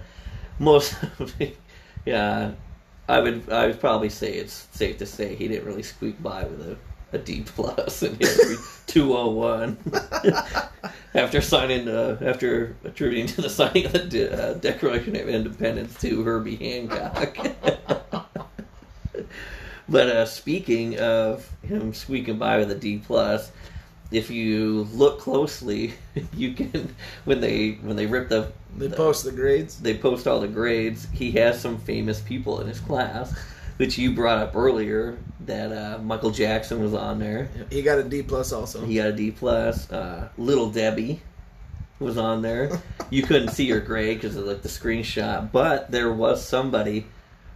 [0.59, 0.95] most,
[2.05, 2.51] yeah,
[3.07, 6.43] I would I would probably say it's safe to say he didn't really squeak by
[6.43, 6.77] with a,
[7.15, 8.55] a D plus in every
[8.87, 9.77] two oh one
[11.15, 15.99] after signing uh, after attributing to the signing of the De- uh, Declaration of Independence
[16.01, 17.37] to Herbie Hancock.
[19.87, 23.51] But uh, speaking of him squeaking by with a D plus,
[24.11, 25.93] if you look closely,
[26.35, 29.79] you can when they when they rip the They post the grades.
[29.79, 31.07] they post all the grades.
[31.13, 33.37] He has some famous people in his class,
[33.77, 35.17] which you brought up earlier.
[35.41, 37.49] That uh, Michael Jackson was on there.
[37.69, 38.83] He got a D plus also.
[38.83, 39.91] He got a D plus.
[39.91, 41.21] Uh, Little Debbie
[41.99, 42.81] was on there.
[43.11, 47.05] You couldn't see her grade because of like the screenshot, but there was somebody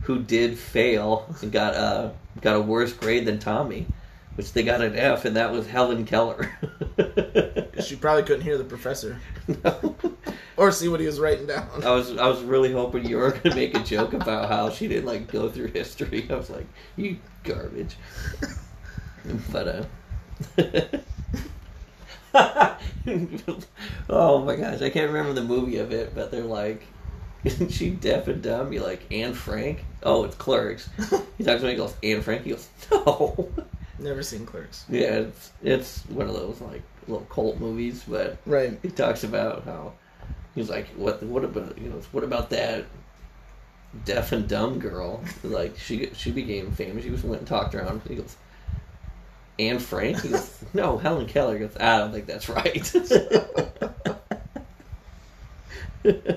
[0.04, 3.88] who did fail and got a got a worse grade than Tommy,
[4.36, 6.52] which they got an F, and that was Helen Keller.
[7.82, 9.20] She probably couldn't hear the professor
[9.64, 9.96] No.
[10.60, 11.68] or see what he was writing down.
[11.84, 14.88] I was I was really hoping you were gonna make a joke about how she
[14.88, 16.28] didn't like go through history.
[16.30, 17.96] I was like, you garbage.
[19.52, 19.88] But
[20.58, 20.98] uh
[24.10, 26.84] Oh my gosh, I can't remember the movie of it, but they're like
[27.44, 28.74] isn't she deaf and dumb?
[28.74, 29.86] You're like, Anne Frank?
[30.04, 30.90] Oh, it's clerks.
[31.38, 32.44] He talks to me, he goes, Anne Frank?
[32.44, 33.50] He goes, No.
[33.98, 34.86] Never seen Clerks.
[34.90, 38.80] Yeah, it's it's one of those like little cult movies, but Right.
[38.82, 39.92] he talks about how
[40.56, 42.86] he's like, what what about you know what about that
[44.06, 45.24] deaf and dumb girl?
[45.44, 47.04] Like she she became famous.
[47.04, 48.02] She was went and talked around.
[48.08, 48.36] He goes,
[49.58, 50.22] Anne Frank.
[50.22, 51.54] He goes, no, Helen Keller.
[51.54, 52.92] He goes, I don't think that's right.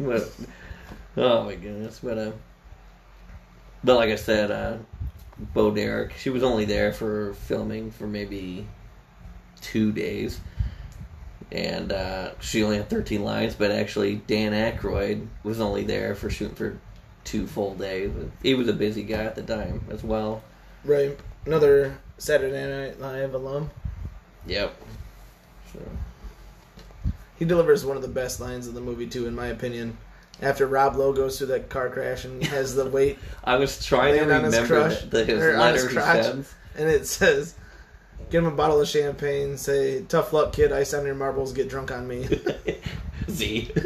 [0.00, 0.30] but
[1.16, 2.32] oh my goodness, but uh,
[3.84, 4.78] but like I said, uh,
[5.54, 8.66] Bo Derek, she was only there for filming for maybe
[9.60, 10.40] two days,
[11.50, 13.54] and uh, she only had 13 lines.
[13.54, 16.78] But actually, Dan Aykroyd was only there for shooting for
[17.24, 18.10] two full days.
[18.42, 20.42] He was a busy guy at the time as well.
[20.84, 21.18] Right.
[21.46, 23.70] Another Saturday Night Live alum.
[24.46, 24.74] Yep.
[25.72, 25.80] So
[27.38, 29.98] He delivers one of the best lines of the movie too, in my opinion.
[30.40, 34.14] After Rob Lowe goes through that car crash and has the weight, I was trying
[34.14, 36.54] to on his remember crush, the, his on his letter he sends.
[36.76, 37.54] and it says,
[38.30, 39.56] "Get him a bottle of champagne.
[39.56, 40.72] Say, tough luck, kid.
[40.72, 41.52] Ice on your marbles.
[41.52, 42.28] Get drunk on me."
[43.30, 43.70] Z.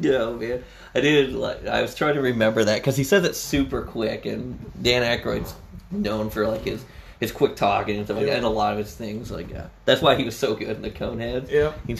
[0.00, 0.62] yeah, man.
[0.94, 1.66] I did like.
[1.66, 5.54] I was trying to remember that because he says it super quick, and Dan Aykroyd's
[5.90, 6.84] known for like his
[7.20, 9.30] his quick talking and stuff like that, and a lot of his things.
[9.30, 11.50] Like uh, that's why he was so good in the Coneheads.
[11.50, 11.72] yeah.
[11.86, 11.96] He-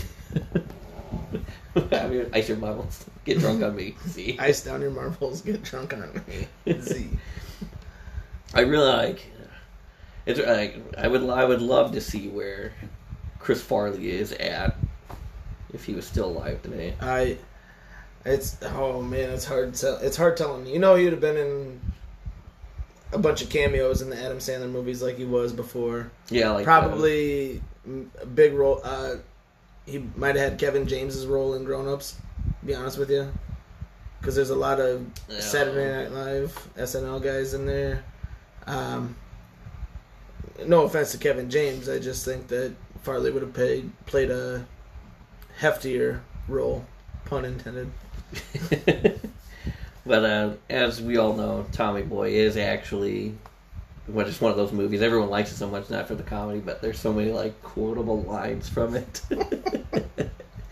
[1.92, 3.04] I mean, ice your marbles.
[3.24, 3.96] Get drunk on me.
[4.06, 4.36] Z.
[4.38, 5.40] Ice down your marbles.
[5.42, 6.46] Get drunk on me.
[6.80, 7.08] Z.
[8.54, 9.30] I really like.
[10.26, 12.72] It's like I would I would love to see where
[13.38, 14.76] Chris Farley is at
[15.72, 16.94] if he was still alive today.
[17.00, 17.38] I.
[18.24, 19.74] It's oh man, it's hard.
[19.74, 20.66] Tell, it's hard telling.
[20.66, 21.80] You know, he'd have been in
[23.12, 26.10] a bunch of cameos in the Adam Sandler movies like he was before.
[26.30, 27.60] Yeah, like Probably
[28.20, 28.80] a big role.
[28.82, 29.16] Uh,
[29.84, 32.16] he might have had Kevin James's role in Grown Ups.
[32.64, 33.30] Be honest with you,
[34.20, 35.40] because there's a lot of Yeah.
[35.40, 38.02] Saturday Night Live SNL guys in there.
[38.66, 39.16] Um,
[40.66, 44.66] no offense to Kevin James, I just think that Farley would have played played a
[45.60, 46.84] heftier role,
[47.24, 47.90] pun intended.
[50.06, 53.34] but uh, as we all know, Tommy Boy is actually
[54.06, 55.02] well, just one of those movies.
[55.02, 58.22] Everyone likes it so much, not for the comedy, but there's so many like quotable
[58.22, 59.22] lines from it.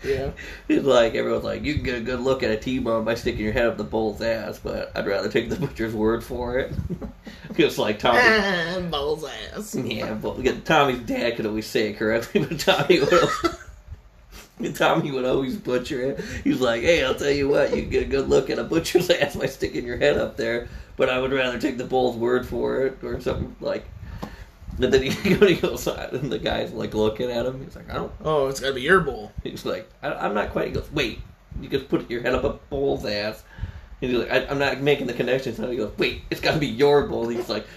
[0.03, 0.31] Yeah,
[0.67, 3.43] It's like everyone's like, you can get a good look at a T-bone by sticking
[3.43, 6.73] your head up the bull's ass, but I'd rather take the butcher's word for it.
[7.55, 8.19] It's like Tommy.
[8.19, 9.75] ah, balls ass.
[9.75, 14.75] Yeah, but Tommy's dad could always say it correctly, but Tommy would.
[14.75, 16.19] Tommy would always butcher it.
[16.43, 18.63] He's like, "Hey, I'll tell you what, you can get a good look at a
[18.63, 22.15] butcher's ass by sticking your head up there, but I would rather take the bull's
[22.17, 23.85] word for it, or something like."
[24.79, 27.63] And then he, he goes on, and the guy's like looking at him.
[27.63, 29.31] He's like, "I don't." Oh, it's gotta be your bowl.
[29.43, 31.19] He's like, I, "I'm not quite." He goes, "Wait,
[31.61, 33.43] you just put your head up a bull's ass."
[34.01, 36.53] And he's like, I, "I'm not making the connection." So he goes, "Wait, it's got
[36.53, 37.67] to be your bull." He's like,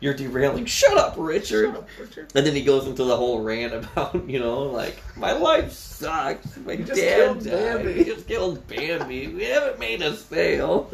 [0.00, 1.70] "You're derailing." Shut up, Richard.
[1.70, 2.32] Shut up, Richard.
[2.34, 6.56] And then he goes into the whole rant about, you know, like, my life sucks.
[6.58, 7.44] My just dad died.
[7.44, 9.28] Bambi." He just killed Bambi.
[9.28, 10.90] We haven't made a sale.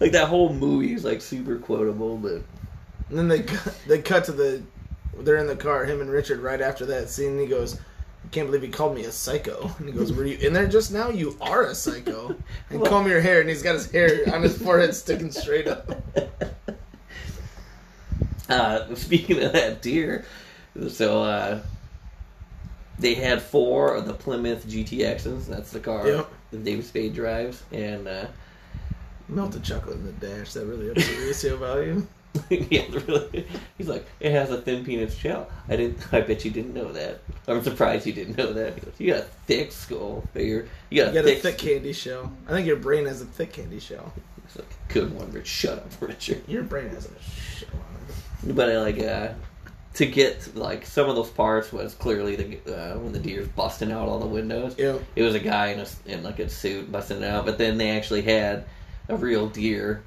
[0.00, 2.42] like, that whole movie is, like, super quotable, but.
[3.12, 4.62] And then they cut, they cut to the
[5.18, 7.32] they're in the car, him and Richard, right after that scene.
[7.32, 7.74] And he goes,
[8.24, 10.66] "I can't believe he called me a psycho." And he goes, "Were you in there
[10.66, 11.10] just now?
[11.10, 12.34] You are a psycho."
[12.70, 15.68] And Well- comb your hair, and he's got his hair on his forehead sticking straight
[15.68, 15.90] up.
[18.48, 20.24] Uh, speaking of that deer,
[20.88, 21.60] so, uh,
[22.98, 25.46] they had four of the Plymouth GTXs.
[25.46, 26.28] That's the car Yep.
[26.50, 27.62] that David Spade drives.
[27.72, 28.26] And, uh,
[29.28, 30.52] Melted chocolate in the dash.
[30.52, 32.06] That really ups the resale value.
[32.50, 33.46] yeah, really.
[33.76, 35.48] He's like, it has a thin penis shell.
[35.68, 35.98] I didn't.
[36.12, 37.20] I bet you didn't know that.
[37.46, 38.82] I'm surprised you didn't know that.
[38.82, 40.24] Goes, you got a thick skull.
[40.34, 41.42] You're, you got You a got a thick.
[41.42, 42.32] thick candy shell.
[42.48, 44.12] I think your brain has a thick candy shell.
[44.44, 45.46] It's like, good one, Rich.
[45.46, 46.42] Shut up, Richard.
[46.48, 48.54] Your brain has a shell on it.
[48.56, 49.28] But I like uh,
[49.94, 53.92] to get like some of those parts was clearly the uh, when the deer's busting
[53.92, 54.74] out all the windows.
[54.78, 54.98] Yeah.
[55.16, 57.76] It was a guy in a in like a suit busting it out, but then
[57.78, 58.64] they actually had
[59.08, 60.02] a real deer,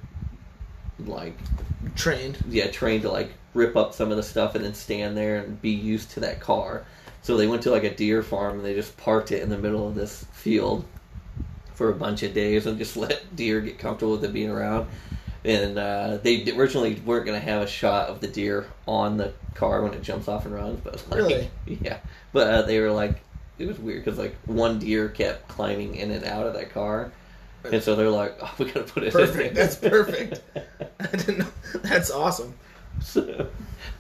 [1.00, 1.38] like
[1.96, 2.38] Trained.
[2.50, 5.62] yeah, trained to like rip up some of the stuff and then stand there and
[5.62, 6.86] be used to that car.
[7.22, 9.58] So they went to like a deer farm and they just parked it in the
[9.58, 10.86] middle of this field
[11.74, 14.88] for a bunch of days and just let deer get comfortable with it being around.
[15.44, 19.32] And uh, they originally weren't going to have a shot of the deer on the
[19.54, 21.52] car when it jumps off and runs, but like, Really?
[21.82, 22.00] yeah.
[22.34, 23.22] But uh, they were like,
[23.58, 27.12] it was weird because like one deer kept climbing in and out of that car.
[27.74, 29.56] And so they're like, oh, we gotta put it in Perfect.
[29.56, 29.66] there.
[29.66, 30.42] That's perfect.
[31.00, 31.48] I didn't know.
[31.82, 32.54] That's awesome.
[33.02, 33.48] So,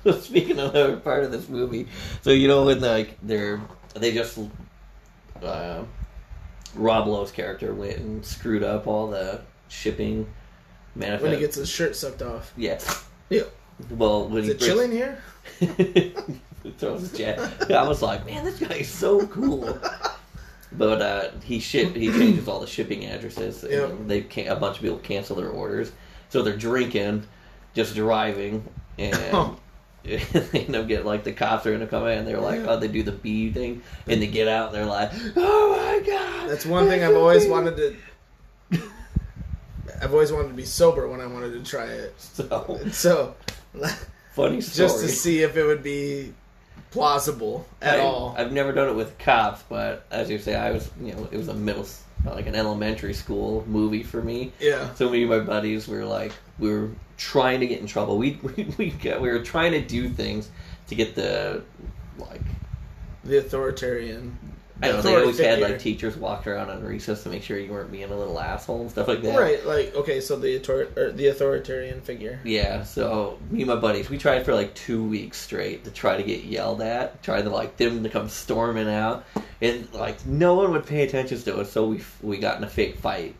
[0.03, 1.87] so speaking of another part of this movie,
[2.21, 3.59] so you know when like they're
[3.93, 4.39] they just
[5.43, 5.83] uh,
[6.75, 10.25] Rob Lowe's character went and screwed up all the shipping
[10.95, 11.23] manifest.
[11.23, 12.53] When he gets his shirt sucked off.
[12.55, 12.79] yeah,
[13.29, 13.43] Yeah.
[13.91, 15.21] well when Is he it chilling here?
[16.77, 17.71] throws his jacket.
[17.71, 19.77] I was like, man, this guy's so cool.
[20.77, 23.63] But uh, he ship he changes all the shipping addresses.
[23.63, 23.91] And Yep.
[24.07, 25.91] They can a bunch of people cancel their orders,
[26.29, 27.25] so they're drinking,
[27.73, 28.63] just driving,
[28.97, 29.57] and Oh.
[30.05, 30.19] they
[30.53, 32.19] end up getting like the cops are gonna come in.
[32.19, 32.67] and They're like, Yeah.
[32.71, 36.05] oh, they do the bee thing, and they get out and they're like, oh my
[36.07, 36.49] god.
[36.49, 38.81] That's one thing I've always wanted to.
[40.01, 42.13] I've always wanted to be sober when I wanted to try it.
[42.19, 43.35] So So,
[44.33, 44.87] funny story.
[44.87, 46.33] just to see if it would be
[46.95, 48.33] plausible at I- all.
[48.37, 51.37] I've never done it with cops, but as you say, I was you know it
[51.37, 51.85] was a middle
[52.25, 54.51] like an elementary school movie for me.
[54.59, 54.91] yeah.
[54.95, 58.17] So me and my buddies were like, we were trying to get in trouble.
[58.17, 60.49] We we we, got, we were trying to do things
[60.87, 61.61] to get the
[62.17, 62.41] like
[63.23, 64.37] The authoritarian
[64.81, 67.57] I don't know, they always had like teachers walked around on recess to make sure
[67.57, 69.39] you weren't being a little asshole and stuff like that.
[69.39, 72.39] Right, like okay, so the author- or the authoritarian figure.
[72.43, 76.17] Yeah, so me and my buddies, we tried for like two weeks straight to try
[76.17, 79.25] to get yelled at, try to like them to come storming out,
[79.61, 82.69] and like no one would pay attention to us, so we we got in a
[82.69, 83.33] fake fight,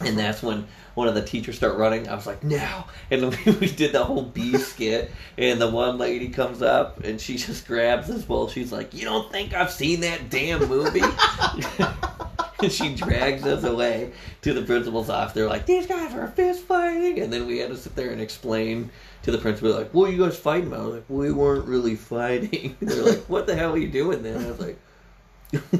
[0.00, 0.16] and uh-huh.
[0.16, 2.08] that's when one of the teachers start running.
[2.08, 5.98] I was like, "No!" and we, we did the whole bee skit, and the one
[5.98, 8.48] lady comes up and she just grabs this bowl.
[8.48, 11.00] She's like, you don't think I've seen that damn movie?
[12.60, 15.34] and she drags us away to the principal's office.
[15.34, 17.20] They're like, these guys are fist fighting.
[17.20, 18.90] And then we had to sit there and explain
[19.22, 20.80] to the principal, like, what are you guys fighting about?
[20.80, 22.76] I was like, we weren't really fighting.
[22.80, 24.44] They're like, what the hell are you doing then?
[24.44, 24.78] I was like,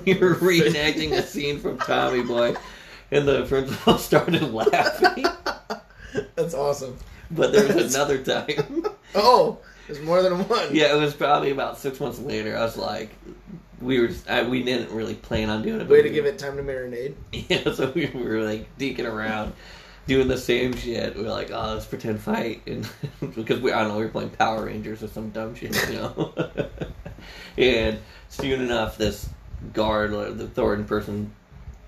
[0.05, 2.55] we were reenacting a scene from Tommy Boy.
[3.15, 5.25] And the principal started laughing.
[6.35, 6.99] That's awesome.
[7.31, 8.87] But there was another time.
[9.17, 10.75] Oh, there's more than one.
[10.75, 12.57] Yeah, it was probably about six months later.
[12.57, 13.11] I was like,
[13.81, 15.89] we were, I, we didn't really plan on doing it.
[15.89, 17.15] Way we to give it time to marinate.
[17.49, 19.53] Yeah, so we were like deeking around,
[20.09, 21.15] doing the same shit.
[21.15, 22.89] We were like, oh, let's pretend fight, and
[23.21, 25.95] because we, I don't know, we were playing Power Rangers or some dumb shit, you
[25.95, 26.35] know.
[27.57, 28.01] and
[28.31, 29.29] soon enough, this
[29.73, 31.31] guard, the Thornton person,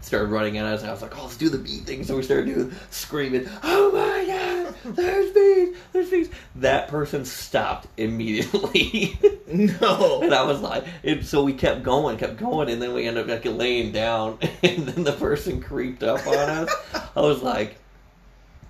[0.06, 2.04] started running at us, and I was like, oh, let's do the beat thing.
[2.04, 6.30] So we started doing screaming, oh my god, there's bees, there's bees.
[6.56, 9.18] That person stopped immediately.
[9.46, 10.20] No.
[10.26, 13.30] And I was like, and so we kept going, kept going, and then we ended
[13.30, 16.70] up like laying down, and then the person creeped up on us.
[17.14, 17.76] I was like,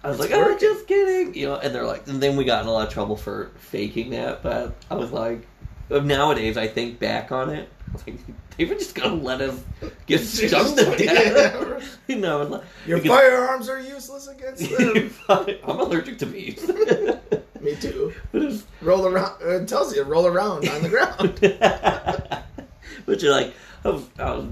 [0.02, 1.56] I was It's like, oh, just kidding, you know.
[1.56, 4.42] And they're like, and then we got in a lot of trouble for faking that.
[4.42, 5.46] But I was like,
[5.90, 7.68] nowadays I think back on it,
[8.06, 8.18] like,
[8.56, 9.62] they were just gonna let us
[10.06, 11.98] get stung to death.
[12.08, 15.10] you know, I was like, Your because- firearms are useless against them.
[15.28, 16.66] I'm allergic to bees.
[17.60, 18.12] Me too.
[18.32, 19.40] But it's- Roll around.
[19.40, 21.38] It tells you roll around on the ground.
[23.06, 24.46] but you're like, I, was, I, was,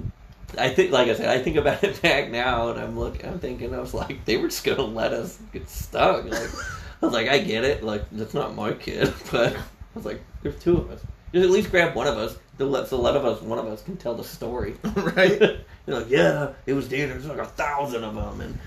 [0.58, 3.38] I think, like I said, I think about it back now, and I'm looking, I'm
[3.38, 6.30] thinking, I was like, they were just gonna let us get stung.
[6.30, 6.50] Like,
[7.02, 9.60] I was like, I get it, like that's not my kid, but I
[9.94, 11.00] was like, there's two of us.
[11.32, 12.36] Just at least grab one of us.
[12.58, 14.76] To let, so let of us, one of us can tell the story.
[14.96, 15.40] right?
[15.86, 17.24] You're like, yeah, it was dangerous.
[17.24, 18.58] There's like a thousand of them, and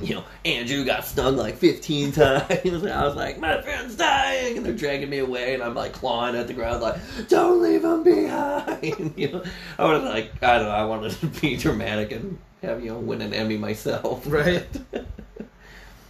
[0.00, 2.84] you know, Andrew got stung like 15 times.
[2.84, 6.36] I was like, my friend's dying, and they're dragging me away, and I'm like clawing
[6.36, 9.14] at the ground, like, don't leave him behind.
[9.16, 9.44] you know,
[9.78, 12.98] I was like, I don't know, I wanted to be dramatic and have you know
[12.98, 14.66] win an Emmy myself, Right.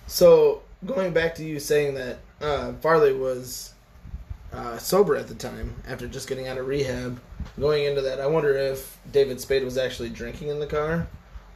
[0.06, 3.71] So going back to you saying that uh, Farley was
[4.52, 7.20] uh, sober at the time after just getting out of rehab,
[7.58, 11.08] going into that, I wonder if David Spade was actually drinking in the car,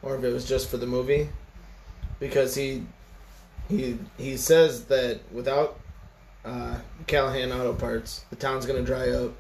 [0.03, 1.29] or if it was just for the movie,
[2.19, 2.87] because he
[3.69, 5.79] he he says that without
[6.45, 9.33] uh, Callahan Auto Parts, the town's gonna dry up,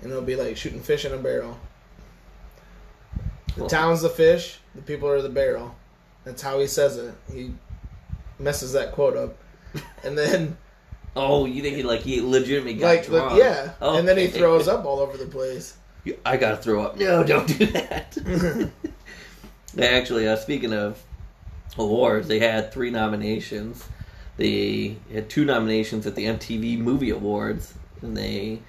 [0.00, 1.58] and it'll be like shooting fish in a barrel.
[3.56, 5.74] The town's the fish, the people are the barrel.
[6.24, 7.14] That's how he says it.
[7.32, 7.52] He
[8.38, 9.36] messes that quote up,
[10.04, 10.56] and then
[11.14, 13.38] Oh, you think he like he legitimately got like drunk?
[13.38, 15.76] yeah, Oh, and then he throws up all over the place.
[16.24, 16.96] I gotta throw up.
[16.98, 18.70] No, don't do that.
[19.80, 21.02] Actually, uh, speaking of
[21.78, 23.84] awards, they had three nominations.
[24.36, 28.60] They had two nominations at the MTV Movie Awards, and they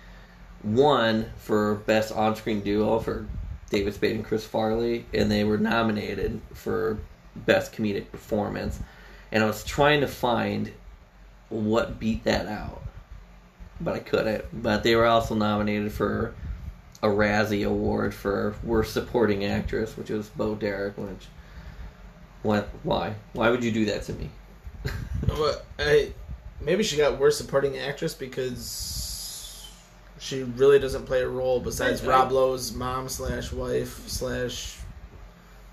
[0.63, 3.25] won for Best On-Screen Duo for
[3.69, 6.99] David Spade and Chris Farley, and they were nominated for
[7.35, 8.79] Best Comedic Performance.
[9.31, 10.71] And I was trying to find
[11.53, 12.81] what beat that out,
[13.79, 14.45] but I couldn't.
[14.53, 16.33] But they were also nominated for
[17.01, 20.97] a Razzie Award for Worst Supporting Actress, which was Bo Derek.
[20.97, 21.27] Which,
[22.41, 22.69] what?
[22.83, 23.15] Why?
[23.33, 24.29] Why would you do that to me?
[25.25, 26.11] But I
[26.59, 29.69] maybe she got worst supporting actress because
[30.19, 32.09] she really doesn't play a role besides Right.
[32.09, 34.77] Rob Lowe's mom slash wife slash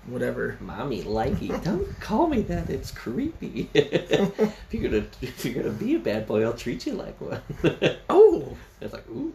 [0.07, 0.57] whatever.
[0.59, 2.69] Mommy likey, don't call me that.
[2.69, 3.69] It's creepy.
[3.73, 7.41] if you're gonna if you're gonna be a bad boy, I'll treat you like one.
[8.09, 9.33] Oh, it's like ooh,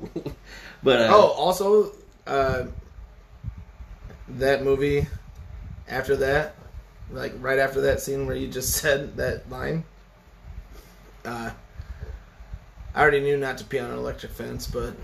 [0.83, 1.93] but uh, oh, also
[2.27, 2.65] uh,
[4.29, 5.07] that movie.
[5.89, 6.57] After that,
[7.13, 9.85] like right after that scene where you just said that line,
[11.25, 11.51] uh,
[12.95, 14.95] I already knew not to pee on an electric fence, but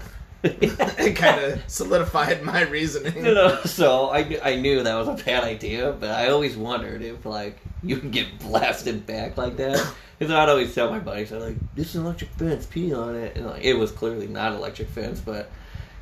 [0.44, 3.14] it kind of solidified my reasoning.
[3.26, 6.56] you know, so I knew, I knew that was a bad idea, but I always
[6.56, 9.94] wondered if like you would get blasted back like that.
[10.18, 13.14] Because I'd always tell my buddies, I'm like, "This is an electric fence, pee on
[13.14, 15.48] it," and like, it was clearly not electric fence, but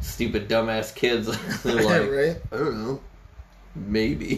[0.00, 1.26] stupid dumbass kids
[1.62, 2.42] they're like, right?
[2.50, 3.00] I don't know,
[3.74, 4.36] maybe.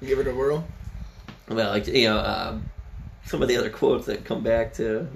[0.00, 0.66] Give it a whirl.
[1.48, 2.70] well, like you know, um,
[3.24, 5.08] some of the other quotes that come back to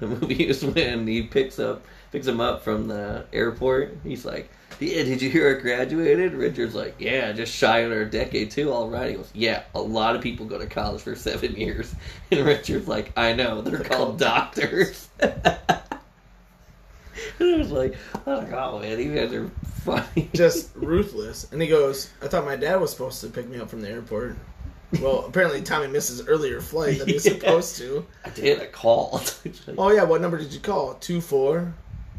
[0.00, 3.98] the movie is when he picks up picks him up from the airport.
[4.04, 4.48] He's like,
[4.78, 8.70] "Yeah, did you hear I graduated?" Richard's like, "Yeah, just shy of a decade too.
[8.72, 11.92] All right." He goes, "Yeah, a lot of people go to college for seven years."
[12.30, 15.34] And Richard's like, "I know, they're, called doctors." and
[17.40, 17.96] I was like,
[18.26, 19.50] I was like, "Oh man, you guys are
[19.82, 21.50] funny." just ruthless.
[21.50, 23.90] And he goes, I thought my dad was supposed to pick me up from the
[23.90, 24.36] airport.
[25.00, 27.32] Well, apparently Tommy missed his earlier flight that he was Yeah.
[27.32, 28.06] supposed to.
[28.24, 28.60] I did.
[28.60, 29.34] I called.
[29.76, 30.94] Oh yeah, what number did you call?
[30.94, 31.74] Two four.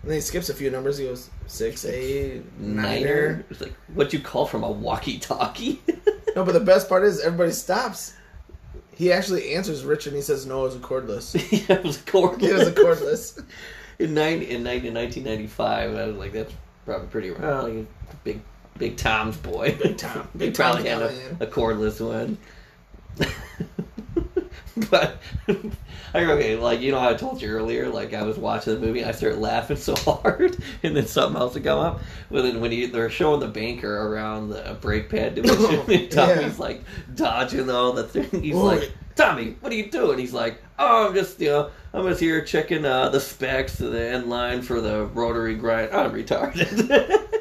[0.06, 1.00] And then he skips a few numbers.
[1.00, 2.84] He goes six eight niner.
[2.84, 3.46] Niner.
[3.50, 5.82] It's like, what you call from a walkie-talkie?
[6.36, 8.14] No, but the best part is everybody stops.
[8.94, 11.34] He actually answers Richard and he says no, it was a cordless.
[11.70, 12.44] yeah, it was a cordless.
[12.44, 13.46] It was a cordless.
[14.00, 16.54] in, 90, in 90, 1995, I was like, that's
[16.84, 17.88] probably pretty well, like,
[18.26, 18.42] big,
[18.78, 19.78] big Tom's boy.
[19.82, 20.28] Big Tom.
[20.36, 22.38] Big probably had a, a cordless one.
[24.90, 25.22] but
[26.14, 28.80] I okay, like you know how I told you earlier, like I was watching the
[28.80, 32.02] movie, I started laughing so hard, and then something else would come up.
[32.30, 36.60] Well, then when he, they're showing the banker around the brake pad division, and Tommy's
[36.60, 36.84] like
[37.16, 38.42] dodging all the thing.
[38.42, 42.06] He's like, "Tommy, what are you doing?" He's like, "Oh, I'm just you know, I'm
[42.08, 45.92] just here checking uh, the specs to the end line for the rotary grind.
[45.92, 47.32] I'm retarded."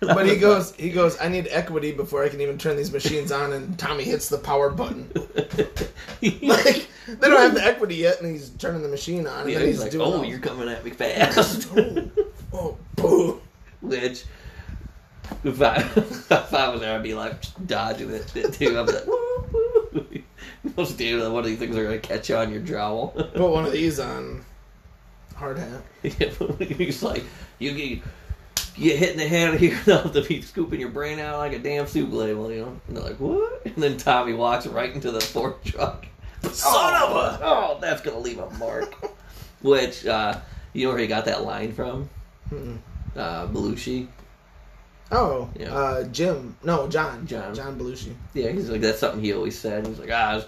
[0.00, 1.20] But he goes, he goes.
[1.20, 3.52] I need equity before I can even turn these machines on.
[3.52, 5.10] And Tommy hits the power button.
[5.14, 9.42] like, they don't have the equity yet, and he's turning the machine on.
[9.42, 10.06] And Yeah, then he's he's, like, doing.
[10.06, 12.10] "Oh, all- you're coming at me fast." oh,
[12.52, 13.40] oh boo.
[13.82, 14.24] Which,
[15.44, 17.36] if I if I was there, I'd be like
[17.66, 18.48] dodging it too.
[18.58, 19.44] Be like, "Woo,
[19.92, 20.06] woo."
[20.76, 23.08] Most dude, one of these things are gonna catch you on your jowl.
[23.08, 24.44] Put one of these on.
[25.36, 25.82] Hard hat.
[26.02, 27.24] Yeah, he's like,
[27.58, 28.02] you get
[28.80, 31.38] you get hit in the head here, they'll have to be scooping your brain out
[31.38, 32.80] like a damn soup ladle, you know.
[32.88, 33.62] And they're like, what?
[33.66, 36.06] And then Tommy walks right into the fork truck.
[36.52, 37.38] Son of a!
[37.42, 38.94] Oh, that's gonna leave a mark.
[39.62, 40.40] Which, uh,
[40.72, 42.08] you know where he got that line from?
[42.50, 42.78] Mm-mm.
[43.14, 44.08] Uh, Belushi.
[45.12, 45.74] Oh, Yeah.
[45.74, 46.56] uh, Jim.
[46.62, 47.26] No, John.
[47.26, 47.54] John.
[47.54, 48.14] John Belushi.
[48.32, 49.86] Yeah, he's like that's something he always said.
[49.86, 50.42] He's like, ah,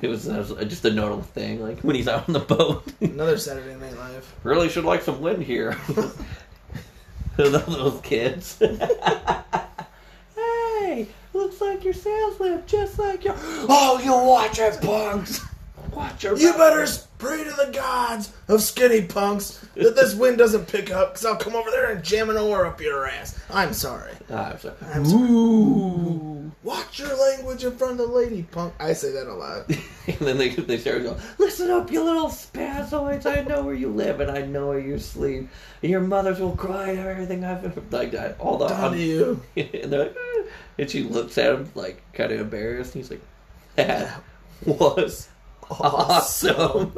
[0.00, 1.62] it was, it was just a notable thing.
[1.62, 4.34] Like when he's out on the boat, Another Saturday Night Live.
[4.42, 5.76] really should like some wind here.
[7.36, 8.58] Those kids.
[10.36, 13.34] hey, looks like your sales lift just like your.
[13.40, 15.40] Oh, you watch it, punks.
[15.92, 16.36] Watch your.
[16.36, 16.86] You better
[17.22, 21.36] pray to the gods of skinny punks that this wind doesn't pick up, because I'll
[21.36, 23.38] come over there and jam an oar up your ass.
[23.48, 24.10] I'm sorry.
[24.28, 24.74] I'm sorry.
[24.92, 25.30] I'm sorry.
[25.30, 26.52] Ooh.
[26.64, 28.74] Watch your language in front of the lady, punk.
[28.80, 29.68] I say that a lot.
[30.06, 33.24] and then they they started going, "Listen up, you little spazoids!
[33.24, 35.48] I know where you live and I know where you sleep.
[35.82, 38.38] And your mothers will cry at everything I've ever like that.
[38.38, 39.42] All the Done to you.
[39.56, 40.42] and they're like, "Eh."
[40.78, 42.94] and she looks at him like kind of embarrassed.
[42.94, 43.22] And he's like,
[43.76, 44.22] "That
[44.66, 45.28] was
[45.70, 46.92] awesome."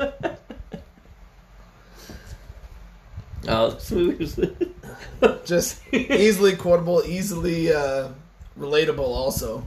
[3.49, 4.41] oh, this movie was.
[5.45, 8.09] Just easily quotable, easily uh,
[8.59, 9.01] relatable.
[9.01, 9.65] Also,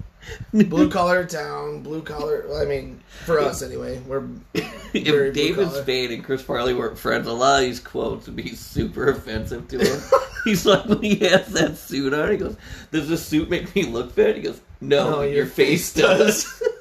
[0.53, 2.45] blue collar town, blue collar.
[2.55, 4.23] I mean, for us anyway, we're
[4.53, 5.81] if blue David collar.
[5.83, 9.67] Spade and Chris Farley weren't friends, a lot of these quotes would be super offensive
[9.69, 10.01] to him.
[10.43, 12.55] He's like, when he has that suit on, he goes,
[12.91, 14.37] Does the suit make me look fit?
[14.37, 16.63] He goes, No, No, your, your face, face does.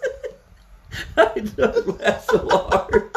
[1.17, 3.11] I don't laugh so hard.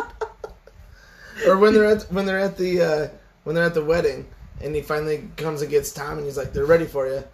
[1.47, 3.07] or when they're at when they're at the uh,
[3.43, 4.27] when they're at the wedding
[4.61, 7.25] and he finally comes and gets Tom and he's like they're ready for you and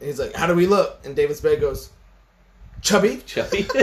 [0.00, 1.00] he's like how do we look?
[1.04, 1.90] And David Spade goes
[2.80, 3.22] chubby.
[3.26, 3.62] Chubby.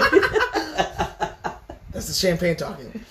[1.91, 3.03] that's the champagne talking.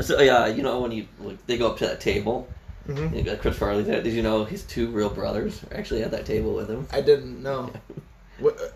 [0.00, 2.48] So, yeah, you know, when you like, they go up to that table,
[2.86, 6.02] hmm you got Chris Farley's at, did you know his two real brothers are actually
[6.02, 6.86] at that table with him?
[6.92, 7.70] I didn't know.
[8.38, 8.68] What uh,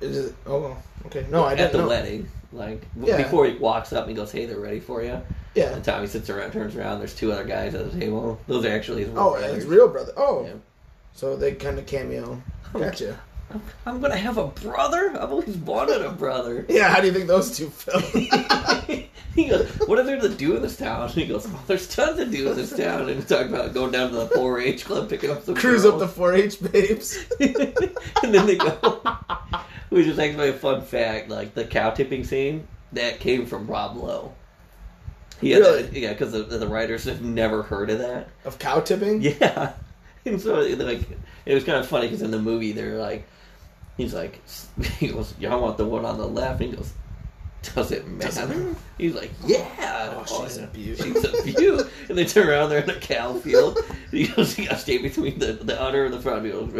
[0.00, 2.28] is it oh well, okay no I at didn't the know wedding.
[2.52, 3.16] Like, Yeah.
[3.16, 5.20] before he walks up and he goes, Hey, they're ready for you.
[5.56, 7.00] yeah And Tommy sits around, turns around.
[7.00, 8.38] There's two other guys at the table.
[8.46, 9.56] Those are actually his real oh brothers.
[9.56, 10.52] it's real brother oh Yeah.
[11.14, 12.40] so they kind of cameo
[12.72, 13.18] gotcha
[13.52, 15.10] I'm, I'm gonna have a brother.
[15.20, 16.64] I've always wanted a brother.
[16.70, 18.04] yeah how do you think those two felt
[19.44, 21.88] he goes, "What is there to do in this town?" And he goes, "Oh, there's
[21.88, 24.84] tons to do in this town." And he talks about going down to the 4-H
[24.84, 27.26] club, picking up some cruise up the 4-H babes
[28.22, 29.00] and then they go.
[29.90, 31.28] Which is actually a fun fact.
[31.30, 34.32] Like the cow tipping scene that came from Rob Lowe.
[35.40, 35.82] He had Really?
[35.82, 38.28] that- yeah, because the, the writers have never heard of that.
[38.44, 39.72] of cow tipping Yeah,
[40.24, 41.00] and so like
[41.44, 43.26] it was kind of funny because in the movie they're like,
[43.96, 44.40] he's like,
[44.98, 46.92] he goes, "Y'all want the one on the left?" And he goes,
[47.74, 50.98] "Does it matter?" He's like, "Yeah." Oh, she's a beaut.
[50.98, 51.90] She's a beaut.
[52.08, 53.78] and they turn around, they're in a cow field.
[54.10, 56.72] He goes, "You got to stay between the the udder and the front." He goes,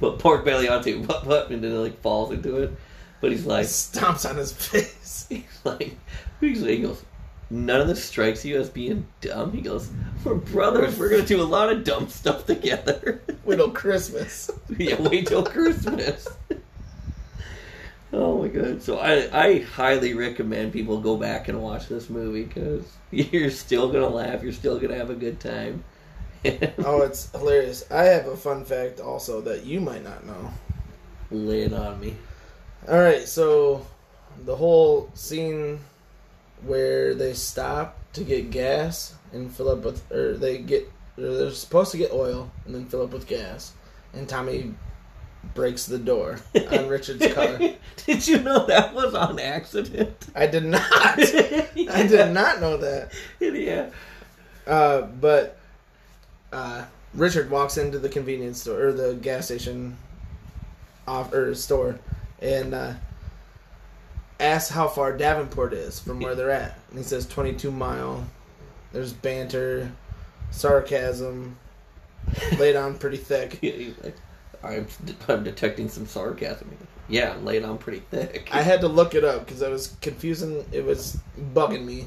[0.00, 2.72] "Put pork belly onto," what, what, and then it like falls into it.
[3.20, 5.96] But he's like, stomps on his face he's like,
[6.40, 7.04] he goes,
[7.50, 9.52] none of this strikes you as being dumb.
[9.52, 9.90] He goes,
[10.24, 10.98] "We're brothers.
[10.98, 14.50] We're gonna do a lot of dumb stuff together." Wait till Christmas.
[14.76, 16.28] yeah, wait till Christmas.
[18.12, 18.82] Oh my god!
[18.82, 23.90] So I I highly recommend people go back and watch this movie because you're still
[23.90, 24.42] gonna laugh.
[24.42, 25.84] You're still gonna have a good time.
[26.44, 27.84] oh, it's hilarious.
[27.90, 30.50] I have a fun fact also that you might not know.
[31.30, 32.16] Lay it on me.
[32.88, 33.86] All right, so
[34.44, 35.78] the whole scene
[36.62, 41.50] where they stop to get gas and fill up with, or they get, or they're
[41.52, 43.72] supposed to get oil and then fill up with gas,
[44.12, 44.74] and Tommy
[45.54, 46.38] breaks the door
[46.70, 47.58] on Richard's car.
[48.06, 50.14] did you know that was on accident?
[50.34, 50.82] I did not.
[51.18, 53.12] I did not know that.
[53.40, 53.90] Yeah.
[54.66, 55.58] Uh, but
[56.52, 56.84] uh,
[57.14, 59.96] Richard walks into the convenience store or the gas station
[61.06, 61.98] off or store
[62.40, 62.94] and uh,
[64.40, 66.78] asks how far Davenport is from where they're at.
[66.90, 68.26] And he says 22 mile.
[68.92, 69.90] There's banter,
[70.50, 71.56] sarcasm,
[72.58, 73.58] laid on pretty thick.
[73.62, 74.16] Yeah, he's like,
[74.64, 74.86] I'm,
[75.28, 76.70] I'm detecting some sarcasm.
[77.08, 78.48] Yeah, laid on pretty thick.
[78.52, 80.64] I had to look it up because I was confusing.
[80.72, 81.18] It was
[81.54, 82.06] bugging me.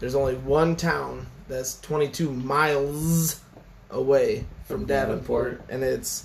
[0.00, 3.40] There's only one town that's 22 miles
[3.90, 5.70] away from, From Davenport, Davenport.
[5.70, 6.24] and it's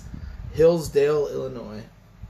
[0.52, 1.82] Hillsdale, Illinois.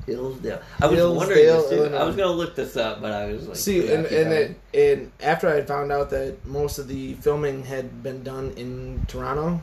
[0.06, 0.60] Hillsdale.
[0.80, 1.74] I was Hillsdale, wondering this too.
[1.76, 2.06] I Illinois.
[2.06, 5.48] was gonna look this up, but I was like, See, and and, it, and after
[5.48, 9.62] I found out that most of the filming had been done in Toronto,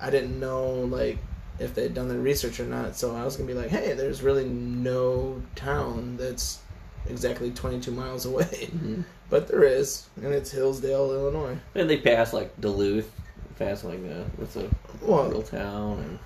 [0.00, 1.18] I didn't know like
[1.58, 2.96] if they'd done their research or not.
[2.96, 6.60] So I was gonna be like, hey, there's really no town that's
[7.08, 9.04] exactly 22 miles away, Mhm.
[9.30, 11.56] but there is, and it's Hillsdale, Illinois.
[11.74, 13.10] and they pass like Duluth,
[13.58, 14.68] pass like uh, what's a
[15.02, 16.18] Well, real town, and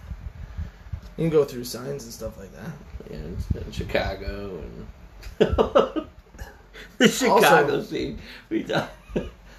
[1.17, 2.71] you can go through signs and stuff like that.
[3.11, 4.87] yeah, it's in Chicago and
[6.99, 8.19] the Chicago Also- scene.
[8.51, 8.91] We talk-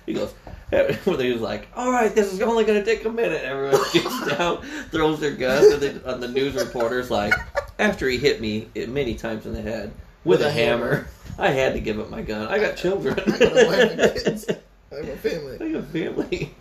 [0.05, 0.33] He goes,
[1.05, 3.81] when he was like, "All right, this is only going to take a minute." Everyone
[3.93, 7.33] gets down, throws their guns, and then on the news reporters like,
[7.79, 9.91] "After he hit me it many times in the head
[10.23, 12.47] with, a, hammer, I had to give up my gun.
[12.47, 13.19] I got children.
[13.27, 14.45] I got a wife and kids.
[14.91, 15.55] I have a family.
[15.55, 16.55] I got a family."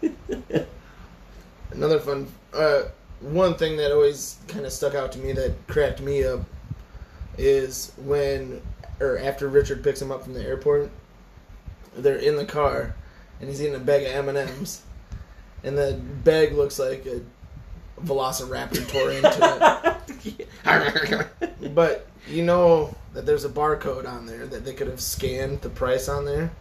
[1.71, 2.83] Another fun, uh,
[3.21, 6.41] one thing that always kind of stuck out to me that cracked me up
[7.39, 8.61] is when,
[9.01, 10.91] or after Richard picks him up from the airport,
[11.97, 12.95] they're in the car,
[13.43, 14.83] and he's eating a bag of M and M's,
[15.65, 17.21] and the bag looks like a
[18.01, 20.49] Velociraptor tore into it.
[21.75, 25.71] But you know that there's a barcode on there that they could have scanned the
[25.71, 26.53] price on there.